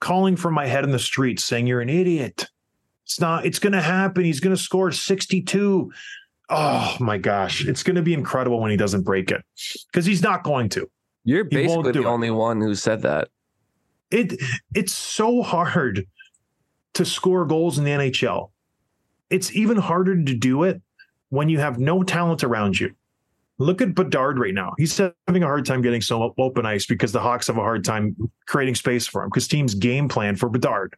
[0.00, 2.48] calling from my head in the street saying you're an idiot.
[3.06, 3.46] It's not.
[3.46, 4.24] It's going to happen.
[4.24, 5.92] He's going to score 62.
[6.50, 9.44] Oh my gosh, it's going to be incredible when he doesn't break it
[9.86, 10.90] because he's not going to.
[11.22, 12.06] You're basically the it.
[12.06, 13.28] only one who said that.
[14.10, 14.40] It
[14.74, 16.04] it's so hard
[16.94, 18.50] to score goals in the NHL.
[19.30, 20.82] It's even harder to do it
[21.28, 22.92] when you have no talent around you.
[23.58, 24.74] Look at Bedard right now.
[24.78, 27.84] He's having a hard time getting some open ice because the Hawks have a hard
[27.84, 28.16] time
[28.46, 30.96] creating space for him because teams game plan for Bedard.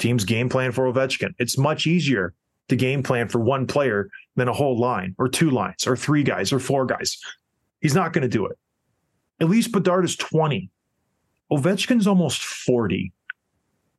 [0.00, 1.34] Teams game plan for Ovechkin.
[1.38, 2.34] It's much easier
[2.68, 6.22] to game plan for one player than a whole line or two lines or three
[6.22, 7.18] guys or four guys.
[7.80, 8.58] He's not going to do it.
[9.40, 10.70] At least Bedard is 20.
[11.52, 13.12] Ovechkin's almost 40.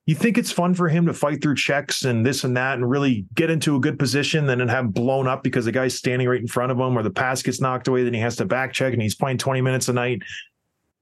[0.06, 2.90] You think it's fun for him to fight through checks and this and that and
[2.90, 6.28] really get into a good position and then have blown up because the guy's standing
[6.28, 8.46] right in front of him or the pass gets knocked away, then he has to
[8.46, 10.22] back check and he's playing 20 minutes a night.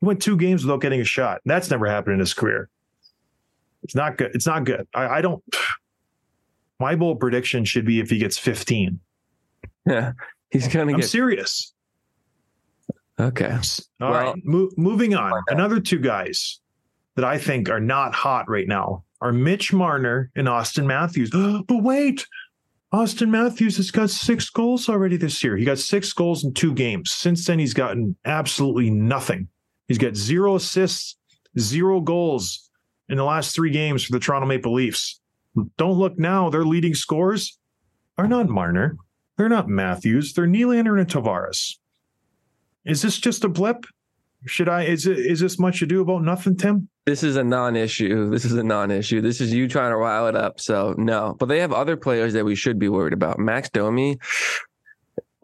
[0.01, 1.41] He went two games without getting a shot.
[1.45, 2.69] That's never happened in his career.
[3.83, 4.31] It's not good.
[4.35, 4.87] It's not good.
[4.93, 5.43] I, I don't.
[6.79, 8.99] My bold prediction should be if he gets 15.
[9.85, 10.13] Yeah,
[10.51, 11.73] he's gonna I'm get serious.
[13.19, 13.57] okay.
[14.01, 15.31] All right, Well- mo- moving on.
[15.49, 16.59] Another two guys
[17.15, 21.29] that I think are not hot right now are Mitch Marner and Auston Matthews.
[21.67, 22.25] but wait,
[22.93, 25.57] Auston Matthews has got six goals already this year.
[25.57, 27.11] He got six goals in two games.
[27.11, 29.47] Since then, he's gotten absolutely nothing.
[29.87, 31.17] He's got zero assists,
[31.57, 32.68] zero goals
[33.09, 35.19] in the last three games for the Toronto Maple Leafs.
[35.77, 36.49] Don't look now.
[36.49, 37.57] Their leading scores
[38.17, 38.97] are not Marner.
[39.37, 40.33] They're not Matthews.
[40.33, 41.77] They're Nylander and Tavares.
[42.85, 43.85] Is this just a blip?
[44.45, 44.83] Should I?
[44.83, 45.17] Is it?
[45.19, 46.87] Is this much ado about nothing, Tim?
[47.05, 48.29] This is a non-issue.
[48.29, 49.21] This is a non-issue.
[49.21, 50.59] This is you trying to rile it up.
[50.59, 53.39] So no, but they have other players that we should be worried about.
[53.39, 54.17] Max Domi,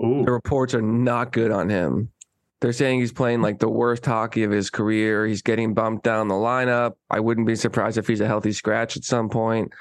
[0.02, 2.10] Ooh, the reports are not good on him.
[2.66, 5.28] They're saying he's playing like the worst hockey of his career.
[5.28, 6.94] He's getting bumped down the lineup.
[7.12, 9.72] I wouldn't be surprised if he's a healthy scratch at some point.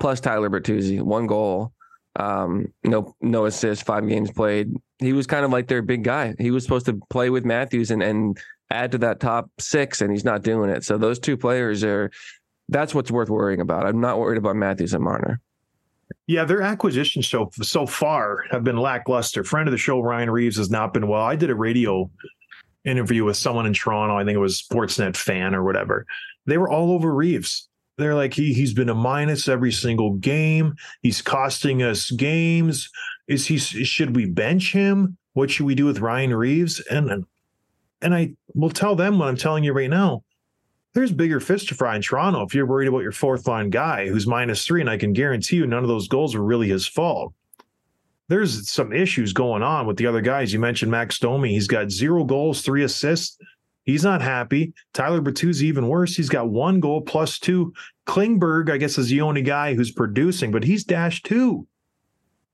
[0.00, 1.70] Plus Tyler Bertuzzi, one goal,
[2.16, 4.74] um, no no assist, five games played.
[4.98, 6.34] He was kind of like their big guy.
[6.36, 8.36] He was supposed to play with Matthews and and
[8.68, 10.82] add to that top six, and he's not doing it.
[10.82, 12.10] So those two players are.
[12.68, 13.86] That's what's worth worrying about.
[13.86, 15.40] I'm not worried about Matthews and Marner.
[16.26, 16.44] Yeah.
[16.44, 19.44] Their acquisitions so so far have been lackluster.
[19.44, 21.22] Friend of the show, Ryan Reaves, has not been well.
[21.22, 22.10] I did a radio
[22.84, 24.16] interview with someone in Toronto.
[24.16, 26.06] I think it was Sportsnet fan or whatever.
[26.46, 27.68] They were all over Reaves.
[27.96, 30.74] They're like he he's been a minus every single game.
[31.02, 32.90] He's costing us games.
[33.28, 33.58] Is he?
[33.58, 35.16] Should we bench him?
[35.34, 36.80] What should we do with Ryan Reaves?
[36.90, 37.24] And
[38.02, 40.24] and I will tell them what I'm telling you right now.
[40.94, 44.06] There's bigger fish to fry in Toronto if you're worried about your fourth line guy
[44.08, 46.86] who's minus three, and I can guarantee you none of those goals were really his
[46.86, 47.34] fault.
[48.28, 50.52] There's some issues going on with the other guys.
[50.52, 51.50] You mentioned Max Domi.
[51.50, 53.36] He's got zero goals, three assists.
[53.82, 54.72] He's not happy.
[54.94, 56.16] Tyler Bertuzzi even worse.
[56.16, 57.74] He's got one goal plus two.
[58.06, 61.66] Klingberg, I guess, is the only guy who's producing, but he's dash two.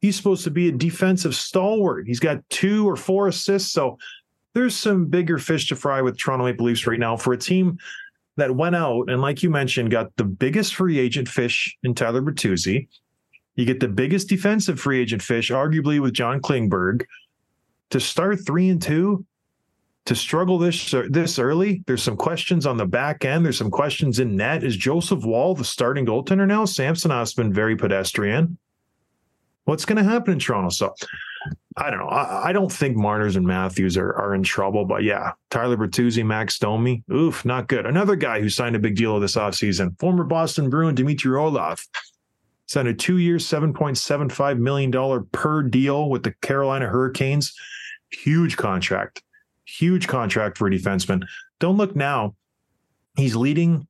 [0.01, 2.07] He's supposed to be a defensive stalwart.
[2.07, 3.71] He's got two or four assists.
[3.71, 3.99] So
[4.55, 7.79] there's some bigger fish to fry with Toronto Maple Leafs right now for a team
[8.37, 12.23] that went out and, like you mentioned, got the biggest free agent fish in Tyler
[12.23, 12.89] Bertuzzi.
[13.57, 17.05] You get the biggest defensive free agent fish, arguably with John Klingberg.
[17.91, 19.27] To start three and two,
[20.07, 23.45] to struggle this this early, there's some questions on the back end.
[23.45, 24.65] There's some questions in net.
[24.65, 26.65] Is Joseph Woll the starting goaltender now?
[26.65, 28.57] Samsonov been very pedestrian.
[29.65, 30.71] What's going to happen in Toronto?
[30.71, 30.95] So
[31.77, 32.09] I don't know.
[32.09, 36.25] I, I don't think Marners and Matthews are, are in trouble, but yeah, Tyler Bertuzzi,
[36.25, 37.87] Max Domi, oof, not good.
[37.87, 41.87] Another guy who signed a big deal this offseason, former Boston Bruin Dmitry Orlov,
[42.67, 47.55] signed a two-year, $7.75 million per deal with the Carolina Hurricanes.
[48.13, 49.23] Huge contract.
[49.65, 51.23] Huge contract for a defenseman.
[51.61, 52.35] Don't look now.
[53.17, 53.87] He's leading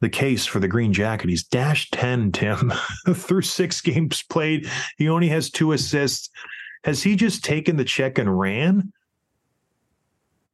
[0.00, 1.30] the case for the green jacket.
[1.30, 2.72] He's dash 10, Tim,
[3.14, 4.68] through six games played.
[4.98, 6.28] He only has two assists.
[6.84, 8.92] Has he just taken the check and ran?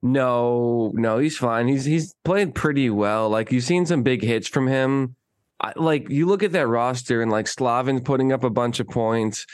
[0.02, 1.66] No, no, he's fine.
[1.66, 3.28] He's he's played pretty well.
[3.28, 5.16] Like you've seen some big hits from him.
[5.60, 8.86] I, like you look at that roster and like Slavin's putting up a bunch of
[8.88, 9.44] points,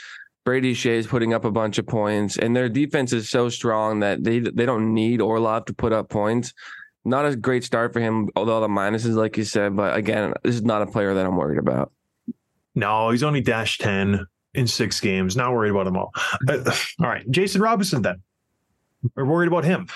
[0.43, 4.23] Brady Skjei's putting up a bunch of points, and their defense is so strong that
[4.23, 6.53] they they don't need Orlov to put up points.
[7.03, 9.75] Not a great start for him, although the minuses, like you said.
[9.75, 11.91] But again, this is not a player that I'm worried about.
[12.75, 15.35] No, he's only dash 10 in six games.
[15.35, 16.13] Not worried about him all.
[16.47, 17.29] Uh, all right.
[17.29, 18.21] Jason Robertson, then.
[19.15, 19.87] We're worried about him.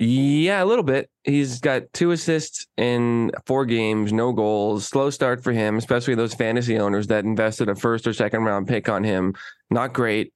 [0.00, 1.08] Yeah, a little bit.
[1.22, 4.86] He's got two assists in four games, no goals.
[4.88, 8.66] Slow start for him, especially those fantasy owners that invested a first or second round
[8.66, 9.34] pick on him.
[9.70, 10.32] Not great.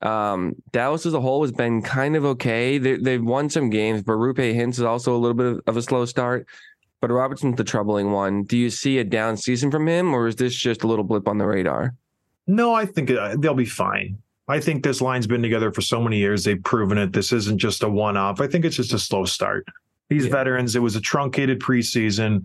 [0.00, 2.78] Um, Dallas as a whole has been kind of okay.
[2.78, 5.76] They, they've won some games, but Roope Hintz is also a little bit of, of
[5.76, 6.48] a slow start.
[7.00, 8.44] But Robertson's the troubling one.
[8.44, 11.28] Do you see a down season from him, or is this just a little blip
[11.28, 11.94] on the radar?
[12.46, 14.18] No, I think uh, they'll be fine.
[14.48, 16.44] I think this line's been together for so many years.
[16.44, 17.12] They've proven it.
[17.12, 18.40] This isn't just a one off.
[18.40, 19.66] I think it's just a slow start.
[20.10, 20.32] These Yeah.
[20.32, 22.44] veterans, it was a truncated preseason.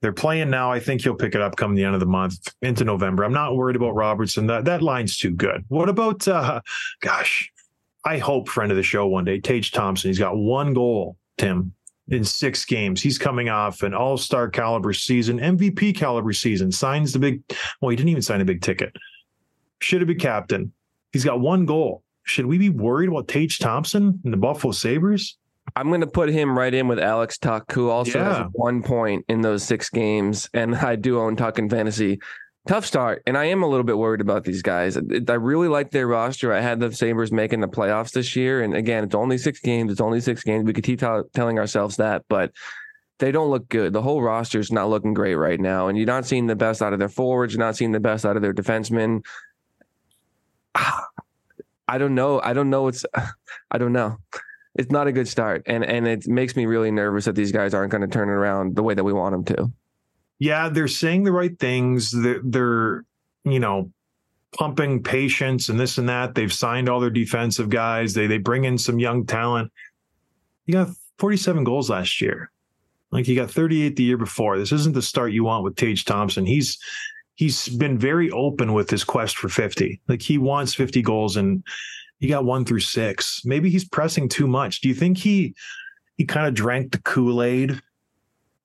[0.00, 0.72] They're playing now.
[0.72, 3.24] I think he'll pick it up come the end of the month into November.
[3.24, 4.46] I'm not worried about Robertson.
[4.46, 5.64] That that line's too good.
[5.68, 6.60] What about uh
[7.00, 7.52] gosh,
[8.04, 10.08] I hope friend of the show one day, Tage Thompson.
[10.08, 11.72] He's got one goal, Tim,
[12.12, 13.00] in six games.
[13.02, 16.70] He's coming off an all-star caliber season, MVP caliber season.
[16.70, 17.42] Signs the big
[17.80, 18.94] well, he didn't even sign a big ticket.
[19.80, 20.72] Should have been captain.
[21.12, 22.02] He's got one goal.
[22.24, 25.36] Should we be worried about Tage Thompson and the Buffalo Sabres?
[25.76, 28.42] I'm going to put him right in with Alex Tuch, who also Yeah.
[28.44, 30.48] has one point in those six games.
[30.54, 32.20] And I do own Tuch in fantasy.
[32.66, 33.22] Tough start.
[33.26, 34.96] And I am a little bit worried about these guys.
[34.96, 36.52] I really like their roster.
[36.52, 38.62] I had the Sabres making the playoffs this year.
[38.62, 39.90] And again, it's only six games.
[39.90, 40.64] It's only six games.
[40.64, 42.52] We could keep tell- telling ourselves that, but
[43.18, 43.92] they don't look good.
[43.92, 45.88] The whole roster is not looking great right now.
[45.88, 47.52] And you're not seeing the best out of their forwards.
[47.52, 49.24] You're not seeing the best out of their defensemen.
[50.74, 52.40] I don't know.
[52.40, 52.86] I don't know.
[52.86, 53.04] It's,
[53.72, 54.18] I don't know
[54.74, 57.74] it's not a good start and and it makes me really nervous that these guys
[57.74, 59.70] aren't going to turn it around the way that we want them to
[60.42, 62.10] yeah, they're saying the right things.
[62.10, 63.04] They're, they're,
[63.44, 63.92] you know,
[64.58, 66.34] pumping patience and this and that.
[66.34, 68.12] They've signed all their defensive guys.
[68.12, 69.70] They they bring in some young talent.
[70.66, 70.88] You got
[71.18, 72.50] 47 goals last year.
[73.12, 74.58] Like you got 38 the year before.
[74.58, 76.44] This isn't the start you want with Tage Thompson.
[76.44, 76.76] He's
[77.36, 80.00] he's been very open with his quest for 50.
[80.08, 81.62] Like he wants 50 goals and
[82.18, 83.42] he got one through six.
[83.44, 84.80] Maybe he's pressing too much.
[84.80, 85.54] Do you think he
[86.16, 87.80] he kind of drank the Kool-Aid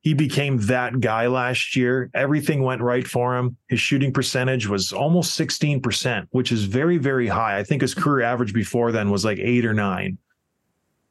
[0.07, 2.09] he became that guy last year.
[2.13, 3.57] Everything went right for him.
[3.67, 7.57] His shooting percentage was almost 16%, which is very, very high.
[7.57, 10.17] I think his career average before then was like eight or nine.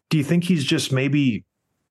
[0.09, 1.45] Do you think he's just maybe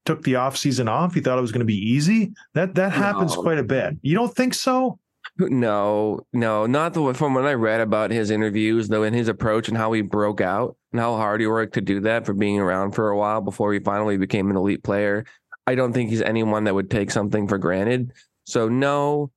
[0.06, 1.14] took the offseason off?
[1.14, 2.34] He thought it was going to be easy?
[2.56, 3.44] That that happens No.
[3.44, 3.98] quite a bit.
[4.02, 4.98] You don't think so?
[5.38, 9.68] no no not the from what i read about his interviews though and his approach
[9.68, 12.60] and how he broke out and how hard he worked to do that for being
[12.60, 15.26] around for a while before he finally became an elite player
[15.68, 18.12] i don't think he's anyone that would take something for granted
[18.46, 19.32] so no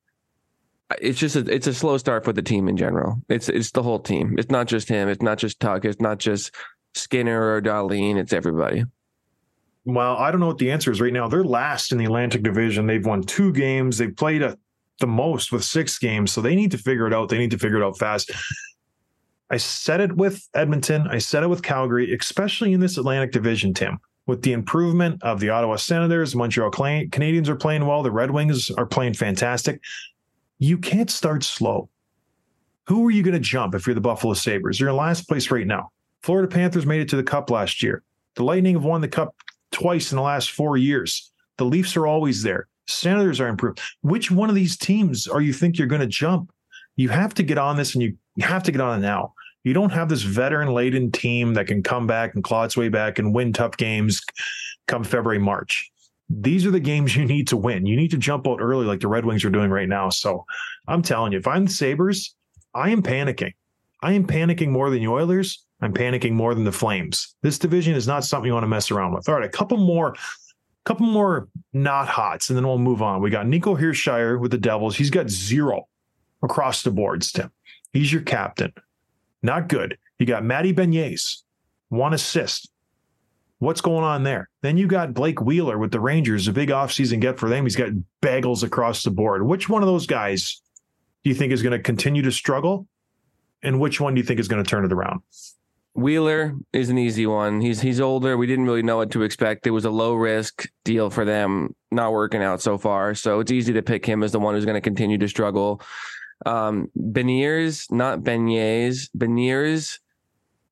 [1.01, 3.83] it's just a, it's a slow start for the team in general it's it's the
[3.83, 6.55] whole team it's not just him it's not just Tuch it's not just
[6.95, 8.85] skinner or Dahlin it's everybody
[9.85, 11.29] Well, I don't know what the answer is right now.
[11.29, 12.87] They're last in the Atlantic Division.
[12.87, 13.97] They've won two games.
[13.97, 14.59] They've played a,
[15.01, 16.31] the most with six games.
[16.31, 17.31] So they need to figure it out.
[17.31, 18.31] They need to figure it out fast.
[19.51, 21.09] I said it with Edmonton.
[21.09, 23.99] I said it with Calgary, especially in this Atlantic Division, Tim.
[24.29, 28.03] With the improvement of the Ottawa Senators, Montreal Canadiens are playing well.
[28.03, 29.81] The Red Wings are playing fantastic.
[30.59, 31.89] You can't start slow.
[32.89, 34.79] Who are you going to jump if you're the Buffalo Sabres?
[34.79, 35.93] You're in last place right now.
[36.21, 38.03] Florida Panthers made it to the Cup last year.
[38.35, 39.35] The Lightning have won the Cup
[39.73, 41.33] twice in the last four years.
[41.57, 42.69] The Leafs are always there.
[42.87, 43.81] Senators are improved.
[44.03, 46.53] Which one of these teams are you think you're going to jump?
[46.97, 49.33] You have to get on this, and you, you have to get on it now.
[49.65, 52.89] You don't have this veteran laden team that can come back and claw its way
[52.89, 54.23] back and win tough games
[54.87, 55.91] come February, March.
[56.31, 57.87] These are the games you need to win.
[57.87, 60.11] You need to jump out early like the Red Wings are doing right now.
[60.11, 60.45] So
[60.87, 62.35] I'm telling you, if I'm the Sabres,
[62.75, 63.53] I am panicking.
[64.03, 65.65] I am panicking more than the Oilers.
[65.81, 67.35] I'm panicking more than the Flames.
[67.43, 69.29] This division is not something you want to mess around with.
[69.29, 70.15] All right, a couple more,
[70.85, 73.23] couple more not hots, and then we'll move on.
[73.23, 74.97] We got Nico Hischier with the Devils.
[74.97, 75.89] He's got zero
[76.43, 77.51] across the boards, Tim.
[77.93, 78.73] He's your captain.
[79.43, 79.99] Not good.
[80.19, 81.43] You got Matty Beniers,
[81.89, 82.71] one assist.
[83.61, 84.49] What's going on there?
[84.63, 87.65] Then you got Blake Wheeler with the Rangers, a big offseason get for them.
[87.65, 87.91] He's got
[88.23, 89.45] bagels across the board.
[89.45, 90.61] Which one of those guys
[91.25, 92.87] do you think is going to continue to struggle?
[93.63, 95.23] And which one do you think is going to turn it around?
[95.95, 97.61] Wheeler is an easy one.
[97.61, 98.37] He's he's older.
[98.37, 99.67] We didn't really know what to expect.
[99.67, 103.17] It was a low risk deal for them, not working out so far.
[103.17, 105.83] So it's easy to pick him as the one who's going to continue to struggle.
[106.47, 109.99] Um, Beniers, not Beniers, Beniers.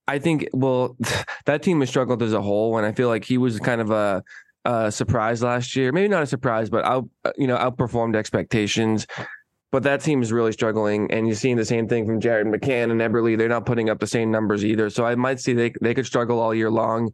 [0.09, 0.97] I think well,
[1.47, 3.91] that team has struggled as a whole, and I feel like he was kind of
[3.91, 4.23] a,
[4.65, 5.93] a surprise last year.
[5.93, 9.07] Maybe not a surprise, but out you know outperformed expectations.
[9.73, 12.93] But that team is really struggling, and you're seeing the same thing from Jared McCann
[12.93, 13.37] and Eberle.
[13.37, 14.89] They're not putting up the same numbers either.
[14.91, 17.13] So I might see they they could struggle all year long.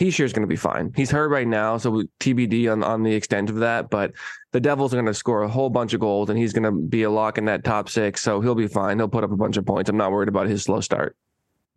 [0.00, 0.92] Hischier is going to be fine.
[0.96, 3.90] He's hurt right now, so TBD on on the extent of that.
[3.90, 4.12] But
[4.52, 6.72] the Devils are going to score a whole bunch of goals, and he's going to
[6.72, 8.22] be a lock in that top six.
[8.22, 8.98] So he'll be fine.
[8.98, 9.90] He'll put up a bunch of points.
[9.90, 11.16] I'm not worried about his slow start.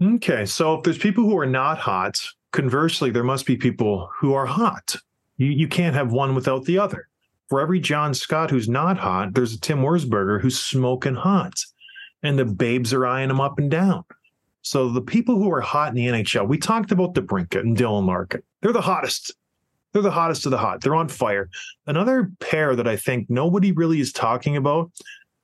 [0.02, 2.20] Okay, so if there's people who are not hot,
[2.54, 4.96] conversely, there must be people who are hot.
[5.36, 7.10] You you can't have one without the other.
[7.50, 11.56] For every John Scott who's not hot, there's a Tim Wurzberger who's smoking hot,
[12.24, 14.06] and the babes are eyeing him up and down.
[14.64, 18.08] So the people who are hot in the NHL, we talked about DeBrincat and Dylan
[18.08, 18.42] Larkin.
[18.62, 19.34] They're the hottest.
[19.92, 20.82] They're the hottest of the hot.
[20.82, 21.50] They're on fire.
[21.86, 24.90] Another pair that I think nobody really is talking about,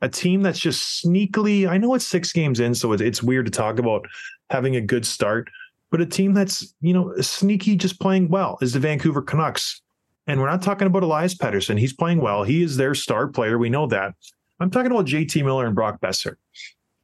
[0.01, 3.51] a team that's just sneakily, I know it's six games in, so it's weird to
[3.51, 4.07] talk about
[4.49, 5.49] having a good start,
[5.91, 9.81] but a team that's, you know, sneaky just playing well is the Vancouver Canucks.
[10.27, 11.77] And we're not talking about Elias Pettersson.
[11.77, 12.43] He's playing well.
[12.43, 13.57] He is their star player.
[13.57, 14.13] We know that.
[14.59, 16.35] I'm talking about JT Miller and Brock Boeser,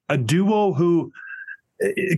[0.09, 1.11] a duo who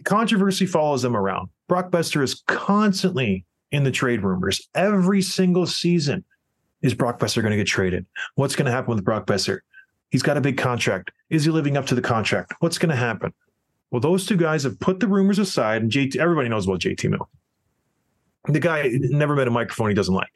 [0.06, 1.50] controversy follows them around.
[1.68, 4.68] Brock Boeser is constantly in the trade rumors.
[4.76, 6.24] Every single season
[6.82, 8.06] is Brock Boeser going to get traded?
[8.36, 9.60] What's going to happen with Brock Boeser?
[10.10, 11.12] He's got a big contract.
[11.30, 12.54] Is he living up to the contract?
[12.60, 13.34] What's going to happen?
[13.92, 17.10] Well, those two guys have put the rumors aside, and JT, everybody knows about JT
[17.10, 17.26] Miller.
[18.48, 20.32] The guy never met a microphone he doesn't like.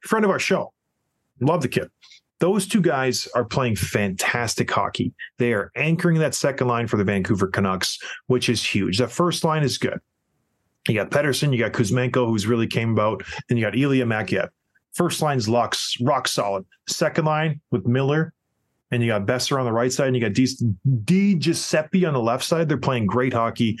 [0.00, 0.72] Friend of our show.
[1.40, 1.88] Love the kid.
[2.38, 5.12] Those two guys are playing fantastic hockey.
[5.38, 8.98] They are anchoring that second line for the Vancouver Canucks, which is huge.
[8.98, 9.98] That first line is good.
[10.86, 14.48] You got Pettersson, you got Kuzmenko, who's really came about, and you got Ilya Mikheyev.
[14.92, 16.64] First line's Lux, rock solid.
[16.86, 18.32] Second line with Miller,
[18.90, 20.46] and you got Boeser on the right side, and you got D,
[21.04, 22.68] Di Giuseppe on the left side.
[22.68, 23.78] They're playing great hockey.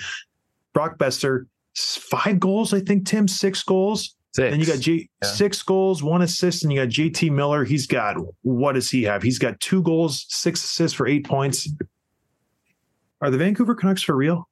[0.72, 1.46] Brock Boeser,
[1.76, 4.15] five goals, I think, Tim, six goals.
[4.36, 4.50] Six.
[4.50, 5.28] Then you got J Yeah.
[5.28, 7.64] six goals, one assist, and you got JT Miller.
[7.64, 9.22] He's got what does he have?
[9.22, 11.66] He's got two goals, six assists for eight points.
[13.22, 14.46] Are the Vancouver Canucks for real?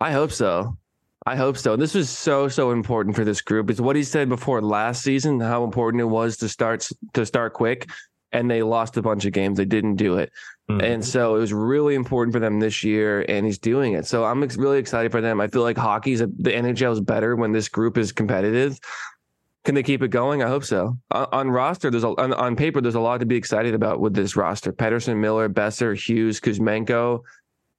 [0.00, 0.78] I hope so.
[1.26, 1.74] I hope so.
[1.74, 3.68] And This is so so important for this group.
[3.68, 7.52] It's what he said before last season, how important it was to start to start
[7.52, 7.86] quick,
[8.32, 9.58] and they lost a bunch of games.
[9.58, 10.32] They didn't do it,
[10.78, 10.82] Mhm.
[10.82, 14.06] and so it was really important for them this year, and he's doing it.
[14.06, 15.40] So I'm ex- really excited for them.
[15.40, 18.78] I feel like hockey's the NHL is better when this group is competitive.
[19.64, 20.42] Can they keep it going?
[20.42, 20.96] I hope so.
[21.10, 24.00] On, on roster, there's a, on, on paper, there's a lot to be excited about
[24.00, 24.72] with this roster.
[24.72, 27.20] Pettersson, Miller, Boeser, Hughes, Kuzmenko,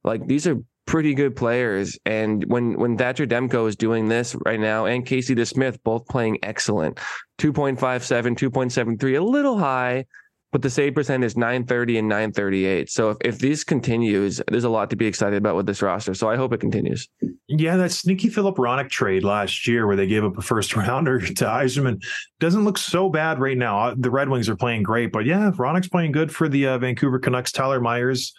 [0.03, 1.97] like these are pretty good players.
[2.05, 6.37] And when when Thatcher Demko is doing this right now, and Casey DeSmith both playing
[6.43, 6.99] excellent,
[7.39, 10.05] 2.57, 2.73, a little high,
[10.51, 12.89] but the save percent is 930 and 938.
[12.89, 16.13] So if, if this continues, there's a lot to be excited about with this roster.
[16.13, 17.07] So I hope it continues.
[17.47, 21.19] Yeah, that sneaky Filip Hronek trade last year where they gave up a first rounder
[21.19, 22.03] to Yzerman
[22.39, 23.79] doesn't look so bad right now.
[23.79, 26.77] Uh, The Red Wings are playing great, but yeah, Hronek's playing good for the uh,
[26.77, 27.51] Vancouver Canucks.
[27.51, 28.33] Tyler Myers,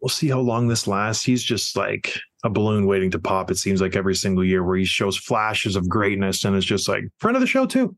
[0.00, 1.24] we'll see how long this lasts.
[1.24, 4.76] He's just like a balloon waiting to pop, it seems like every single year where
[4.76, 7.96] he shows flashes of greatness and is just like friend of the show too.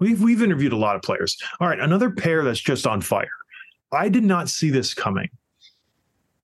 [0.00, 1.38] We've we've interviewed a lot of players.
[1.60, 3.28] All right, another pair that's just on fire.
[3.92, 5.28] I did not see this coming.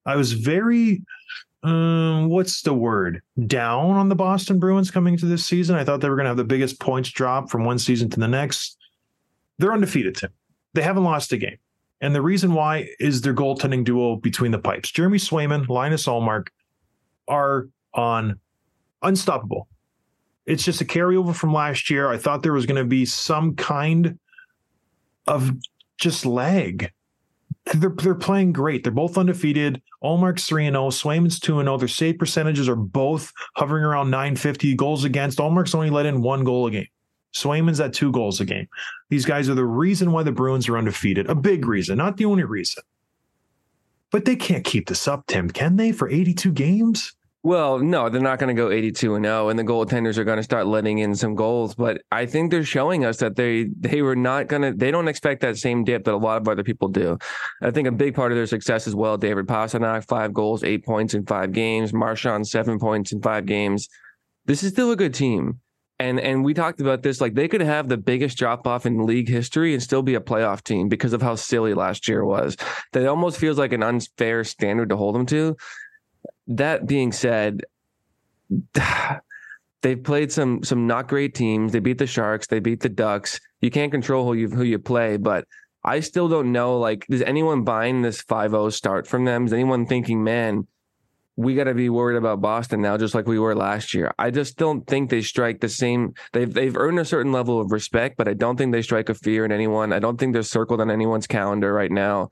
[0.04, 1.02] I was very
[1.62, 3.22] um, what's the word?
[3.46, 5.74] Down on the Boston Bruins coming into this season.
[5.74, 8.20] I thought they were going to have the biggest points drop from one season to
[8.20, 8.76] the next.
[9.58, 10.30] They're undefeated, Tim.
[10.74, 11.58] They haven't lost a game.
[12.00, 14.92] And the reason why is their goaltending duo between the pipes.
[14.92, 16.48] Jeremy Swayman, Linus Ullmark
[17.26, 18.38] are on
[19.02, 19.66] unstoppable.
[20.46, 22.08] It's just a carryover from last year.
[22.08, 24.18] I thought there was going to be some kind
[25.26, 25.52] of
[25.98, 26.92] just lag
[27.74, 28.84] they're they're playing great.
[28.84, 29.82] They're both undefeated.
[30.02, 31.78] Ullmark's 3 0, Swayman's 2 0.
[31.78, 35.38] Their save percentages are both hovering around 950 goals against.
[35.38, 36.86] Ullmark's only let in one goal a game.
[37.34, 38.68] Swayman's at two goals a game.
[39.10, 41.28] These guys are the reason why the Bruins are undefeated.
[41.28, 42.82] A big reason, not the only reason.
[44.10, 47.14] But they can't keep this up, Tim, can they, for 82 games?
[47.46, 50.38] Well, no, they're not going to go 82 and 0 and the goaltenders are going
[50.38, 54.02] to start letting in some goals, but I think they're showing us that they they
[54.02, 56.64] were not going to they don't expect that same dip that a lot of other
[56.64, 57.18] people do.
[57.62, 60.84] I think a big part of their success as well, David Pastrnak, 5 goals, 8
[60.84, 63.88] points in 5 games, Marchand 7 points in 5 games.
[64.46, 65.60] This is still a good team.
[66.00, 69.06] And and we talked about this like they could have the biggest drop off in
[69.06, 72.56] league history and still be a playoff team because of how silly last year was.
[72.92, 75.56] That almost feels like an unfair standard to hold them to
[76.48, 77.62] that being said,
[79.82, 81.72] they've played some some not great teams.
[81.72, 82.46] They beat the Sharks.
[82.46, 83.40] They beat the Ducks.
[83.60, 85.46] You can't control who you who you play, but
[85.84, 86.78] I still don't know.
[86.78, 89.46] Like, is anyone buying this 5-0 start from them?
[89.46, 90.66] Is anyone thinking, man,
[91.36, 94.12] we got to be worried about Boston now, just like we were last year?
[94.18, 96.14] I just don't think they strike the same.
[96.32, 99.14] They've they've earned a certain level of respect, but I don't think they strike a
[99.14, 99.92] fear in anyone.
[99.92, 102.30] I don't think they're circled on anyone's calendar right now.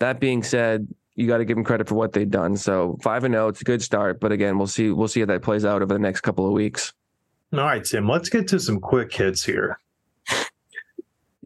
[0.00, 2.56] That being said, you got to give them credit for what they've done.
[2.56, 4.20] So five and zero, it's a good start.
[4.20, 4.90] But again, we'll see.
[4.90, 6.92] We'll see how that plays out over the next couple of weeks.
[7.52, 9.78] All right, Tim, let's get to some quick hits here.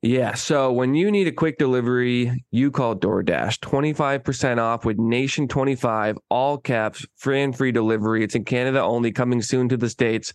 [0.02, 0.34] Yeah.
[0.34, 3.60] So when you need a quick delivery, you call DoorDash.
[3.60, 8.22] Twenty five percent off with Nation twenty five, all caps, free and free delivery.
[8.22, 10.32] It's in Canada only, coming soon to the states.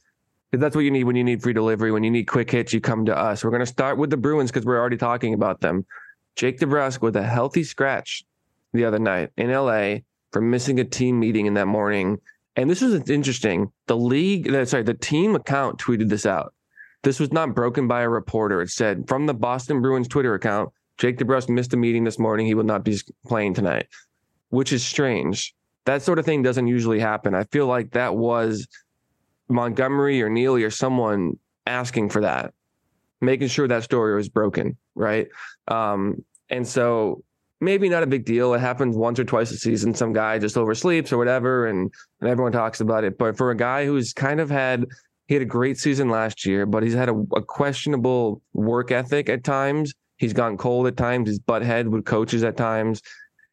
[0.51, 1.93] That's what you need when you need free delivery.
[1.93, 3.45] When you need quick hits, you come to us.
[3.45, 5.85] We're going to start with the Bruins because we're already talking about them.
[6.35, 8.25] Jake DeBrusk with a healthy scratch
[8.73, 9.97] the other night in LA
[10.31, 12.19] for missing a team meeting in that morning.
[12.55, 13.71] And this was interesting.
[13.87, 16.53] The league, uh, sorry, the team account tweeted this out.
[17.03, 18.61] This was not broken by a reporter.
[18.61, 22.45] It said from the Boston Bruins Twitter account, Jake DeBrusk missed a meeting this morning.
[22.45, 23.87] He will not be playing tonight,
[24.49, 25.55] which is strange.
[25.85, 27.33] That sort of thing doesn't usually happen.
[27.33, 28.67] I feel like that was
[29.49, 32.53] Montgomery or Neely or someone asking for that.
[33.21, 35.27] making sure that story was broken, right?
[35.67, 37.23] Um, and so
[37.61, 38.53] maybe not a big deal.
[38.53, 39.93] It happens once or twice a season.
[39.93, 43.17] Some guy just oversleeps or whatever, and, and everyone talks about it.
[43.17, 44.85] But for a guy who's kind of had
[45.27, 49.29] he had a great season last year, but he's had a, a questionable work ethic
[49.29, 49.93] at times.
[50.17, 51.29] He's gone cold at times.
[51.29, 53.01] He's butt head with coaches at times.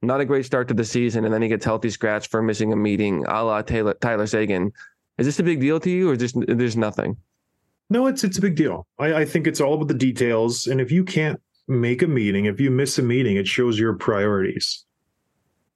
[0.02, 2.72] Not a great start to the season, and then he gets healthy scratch for missing
[2.72, 4.72] a meeting, a la Taylor, Tyler Sagan.
[5.18, 7.16] Is this a big deal to you, or just there's nothing?
[7.90, 8.86] No, it's it's a big deal.
[8.98, 10.66] I, I think it's all about the details.
[10.66, 13.95] And if you can't make a meeting, if you miss a meeting, it shows your
[13.95, 14.85] priorities.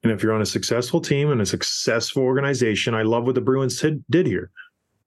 [0.02, 3.40] And if you're on a successful team and a successful organization, I love what the
[3.40, 4.50] Bruins did, did here.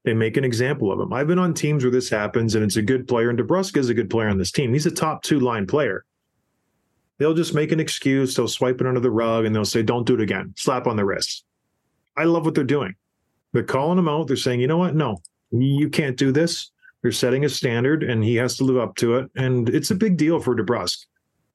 [0.05, 1.11] They make an example of him.
[1.11, 3.89] I've been on teams where this happens, and it's a good player, and DeBrusk is
[3.89, 4.71] a good player on this team.
[4.71, 6.05] He's a top two line player.
[7.17, 10.05] They'll just make an excuse, they'll swipe it under the rug, and they'll say, Don't
[10.05, 10.53] do it again.
[10.57, 11.43] Slap on the wrist.
[12.15, 12.93] I love what they're doing.
[13.51, 14.27] They're calling him out.
[14.27, 14.95] They're saying, You know what?
[14.95, 15.17] No,
[15.51, 16.71] you can't do this.
[17.05, 19.29] They're setting a standard, and he has to live up to it.
[19.35, 21.05] And it's a big deal for DeBrusk.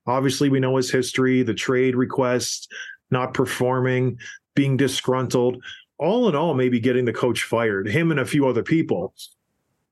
[0.06, 2.68] Obviously, we know his history, the trade requests,
[3.10, 4.16] not performing,
[4.54, 5.60] being disgruntled.
[5.98, 9.12] All in all, maybe getting the coach fired, him and a few other people.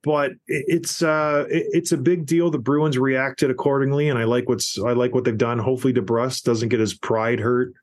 [0.04, 2.52] But it's uh, it's a big deal.
[2.52, 5.58] The Bruins reacted accordingly, and I like what's I like what they've done.
[5.58, 7.74] Hopefully, DeBrusk doesn't get his pride hurt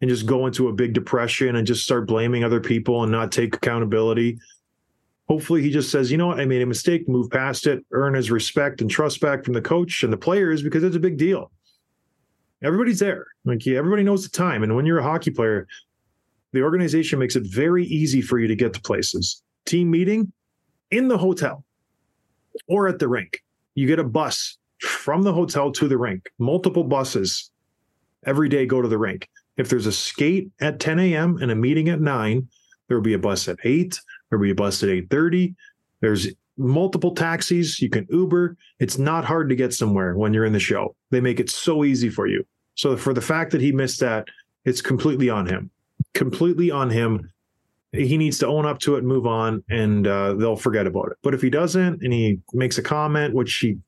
[0.00, 3.30] and just go into a big depression and just start blaming other people and not
[3.30, 4.38] take accountability.
[5.30, 8.14] Hopefully, he just says, you know what, I made a mistake, move past it, earn
[8.14, 11.18] his respect and trust back from the coach and the players because it's a big
[11.18, 11.52] deal.
[12.64, 13.28] Everybody's there.
[13.44, 14.64] Like everybody knows the time.
[14.64, 15.68] And when you're a hockey player,
[16.52, 19.44] the organization makes it very easy for you to get to places.
[19.66, 20.32] Team meeting
[20.90, 21.64] in the hotel
[22.66, 23.40] or at the rink.
[23.76, 26.28] You get a bus from the hotel to the rink.
[26.40, 27.52] Multiple buses
[28.26, 29.28] every day go to the rink.
[29.56, 31.38] If there's a skate at 10 a.m.
[31.40, 32.48] and a meeting at 9,
[32.88, 33.96] there will be a bus at 8,
[34.38, 35.54] be a bus at 8:30.
[36.00, 38.56] There's multiple taxis, you can Uber.
[38.78, 40.94] It's not hard to get somewhere when you're in the show.
[41.10, 42.44] They make it so easy for you.
[42.74, 44.28] So for the fact that he missed that,
[44.64, 45.70] it's completely on him.
[46.14, 47.30] Completely on him.
[47.92, 51.08] He needs to own up to it and move on, and uh, they'll forget about
[51.10, 51.16] it.
[51.22, 53.78] But if he doesn't and he makes a comment, which he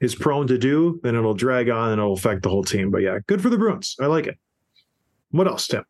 [0.00, 2.90] is prone to do, then it'll drag on and it'll affect the whole team.
[2.90, 3.96] But yeah, good for the Bruins.
[4.00, 4.38] I like it.
[5.30, 5.84] What else, Tim?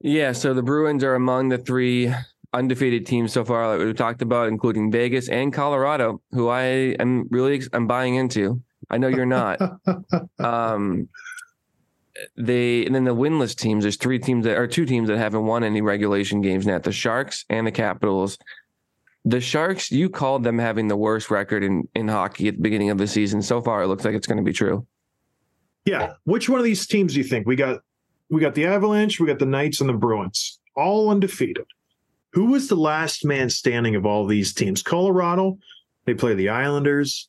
[0.00, 2.14] Yeah, so the Bruins are among the three
[2.52, 6.62] undefeated teams so far that we've talked about, including Vegas and Colorado, who I
[6.98, 8.62] am really I'm buying into.
[8.90, 9.60] I know you're not.
[10.38, 11.08] um,
[12.36, 13.84] they and then the winless teams.
[13.84, 16.92] There's three teams that are two teams that haven't won any regulation games yet: the
[16.92, 18.38] Sharks and the Capitals.
[19.24, 22.90] The Sharks, you called them having the worst record in in hockey at the beginning
[22.90, 23.42] of the season.
[23.42, 24.86] So far, it looks like it's going to be true.
[25.84, 26.14] Yeah.
[26.24, 27.46] Which one of these teams do you think?
[27.46, 27.80] We got
[28.30, 31.66] we got the Avalanche, we got the Knights and the Bruins, all undefeated.
[32.32, 34.82] Who was the last man standing of all these teams?
[34.82, 35.58] Colorado,
[36.04, 37.28] they play the Islanders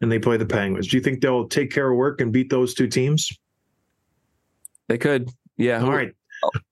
[0.00, 0.88] and they play the Penguins.
[0.88, 3.30] Do you think they'll take care of work and beat those two teams?
[4.88, 5.82] They could, yeah.
[5.82, 6.12] All right.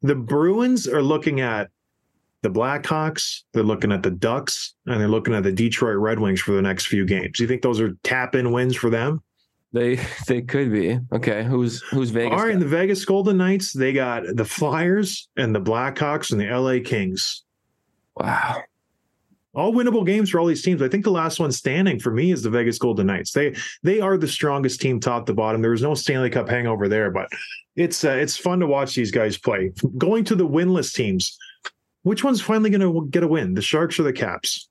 [0.02, 1.70] The Bruins are looking at
[2.42, 6.40] the Blackhawks, they're looking at the Ducks, and they're looking at the Detroit Red Wings
[6.40, 7.38] for the next few games.
[7.38, 9.22] Do you think those are tap in wins for them?
[9.72, 9.96] They
[10.28, 11.42] they could be okay.
[11.42, 12.32] Who's who's Vegas?
[12.32, 12.52] All right, got?
[12.52, 16.82] and the Vegas Golden Knights, they got the Flyers and the Blackhawks and the LA
[16.84, 17.43] Kings.
[18.16, 18.62] Wow.
[19.54, 20.82] All winnable games for all these teams.
[20.82, 23.30] I think the last one standing for me is the Vegas Golden Knights.
[23.30, 23.54] They
[23.84, 25.62] they are the strongest team top to bottom.
[25.62, 27.28] There was no Stanley Cup hangover there, but
[27.76, 29.72] it's uh, it's fun to watch these guys play.
[29.96, 31.38] Going to the winless teams,
[32.02, 33.54] which one's finally going to get a win?
[33.54, 34.68] The Sharks or the Caps?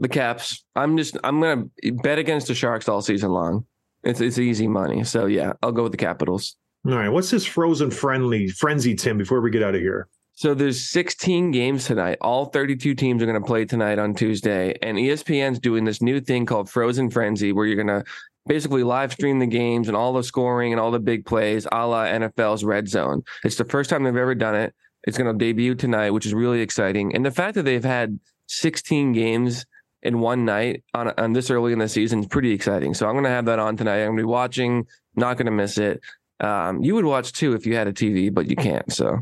[0.00, 0.64] The Caps.
[0.76, 1.64] I'm just I'm gonna
[2.02, 3.64] bet against the Sharks all season long.
[4.04, 5.04] It's it's easy money.
[5.04, 6.56] So yeah, I'll go with the Capitals.
[6.84, 9.16] All right, what's this frozen friendly frenzy, Tim?
[9.16, 12.18] Before we get out of here, So there's 16 games tonight.
[12.20, 16.20] All 32 teams are going to play tonight on Tuesday, and ESPN's doing this new
[16.20, 18.04] thing called Frozen Frenzy, where you're going to
[18.46, 21.86] basically live stream the games and all the scoring and all the big plays, a
[21.86, 23.22] la NFL's Red Zone.
[23.44, 24.74] It's the first time they've ever done it.
[25.04, 27.14] It's going to debut tonight, which is really exciting.
[27.14, 28.18] And the fact that they've had
[28.48, 29.66] 16 games
[30.02, 32.94] in one night on, on this early in the season is pretty exciting.
[32.94, 34.00] So I'm going to have that on tonight.
[34.00, 36.00] I'm going to be watching, not going to miss it.
[36.40, 38.90] Um, you would watch too if you had a TV, but you can't.
[38.92, 39.20] So.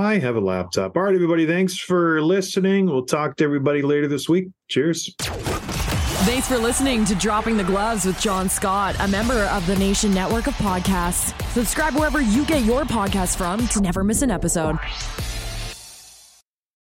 [0.00, 0.96] I have a laptop.
[0.96, 2.86] All right, everybody, thanks for listening.
[2.86, 4.48] We'll talk to everybody later this week.
[4.68, 5.14] Cheers.
[5.18, 10.12] Thanks for listening to Dropping the Gloves with John Scott, a member of the Nation
[10.12, 11.38] Network of Podcasts.
[11.52, 14.78] Subscribe wherever you get your podcasts from to never miss an episode.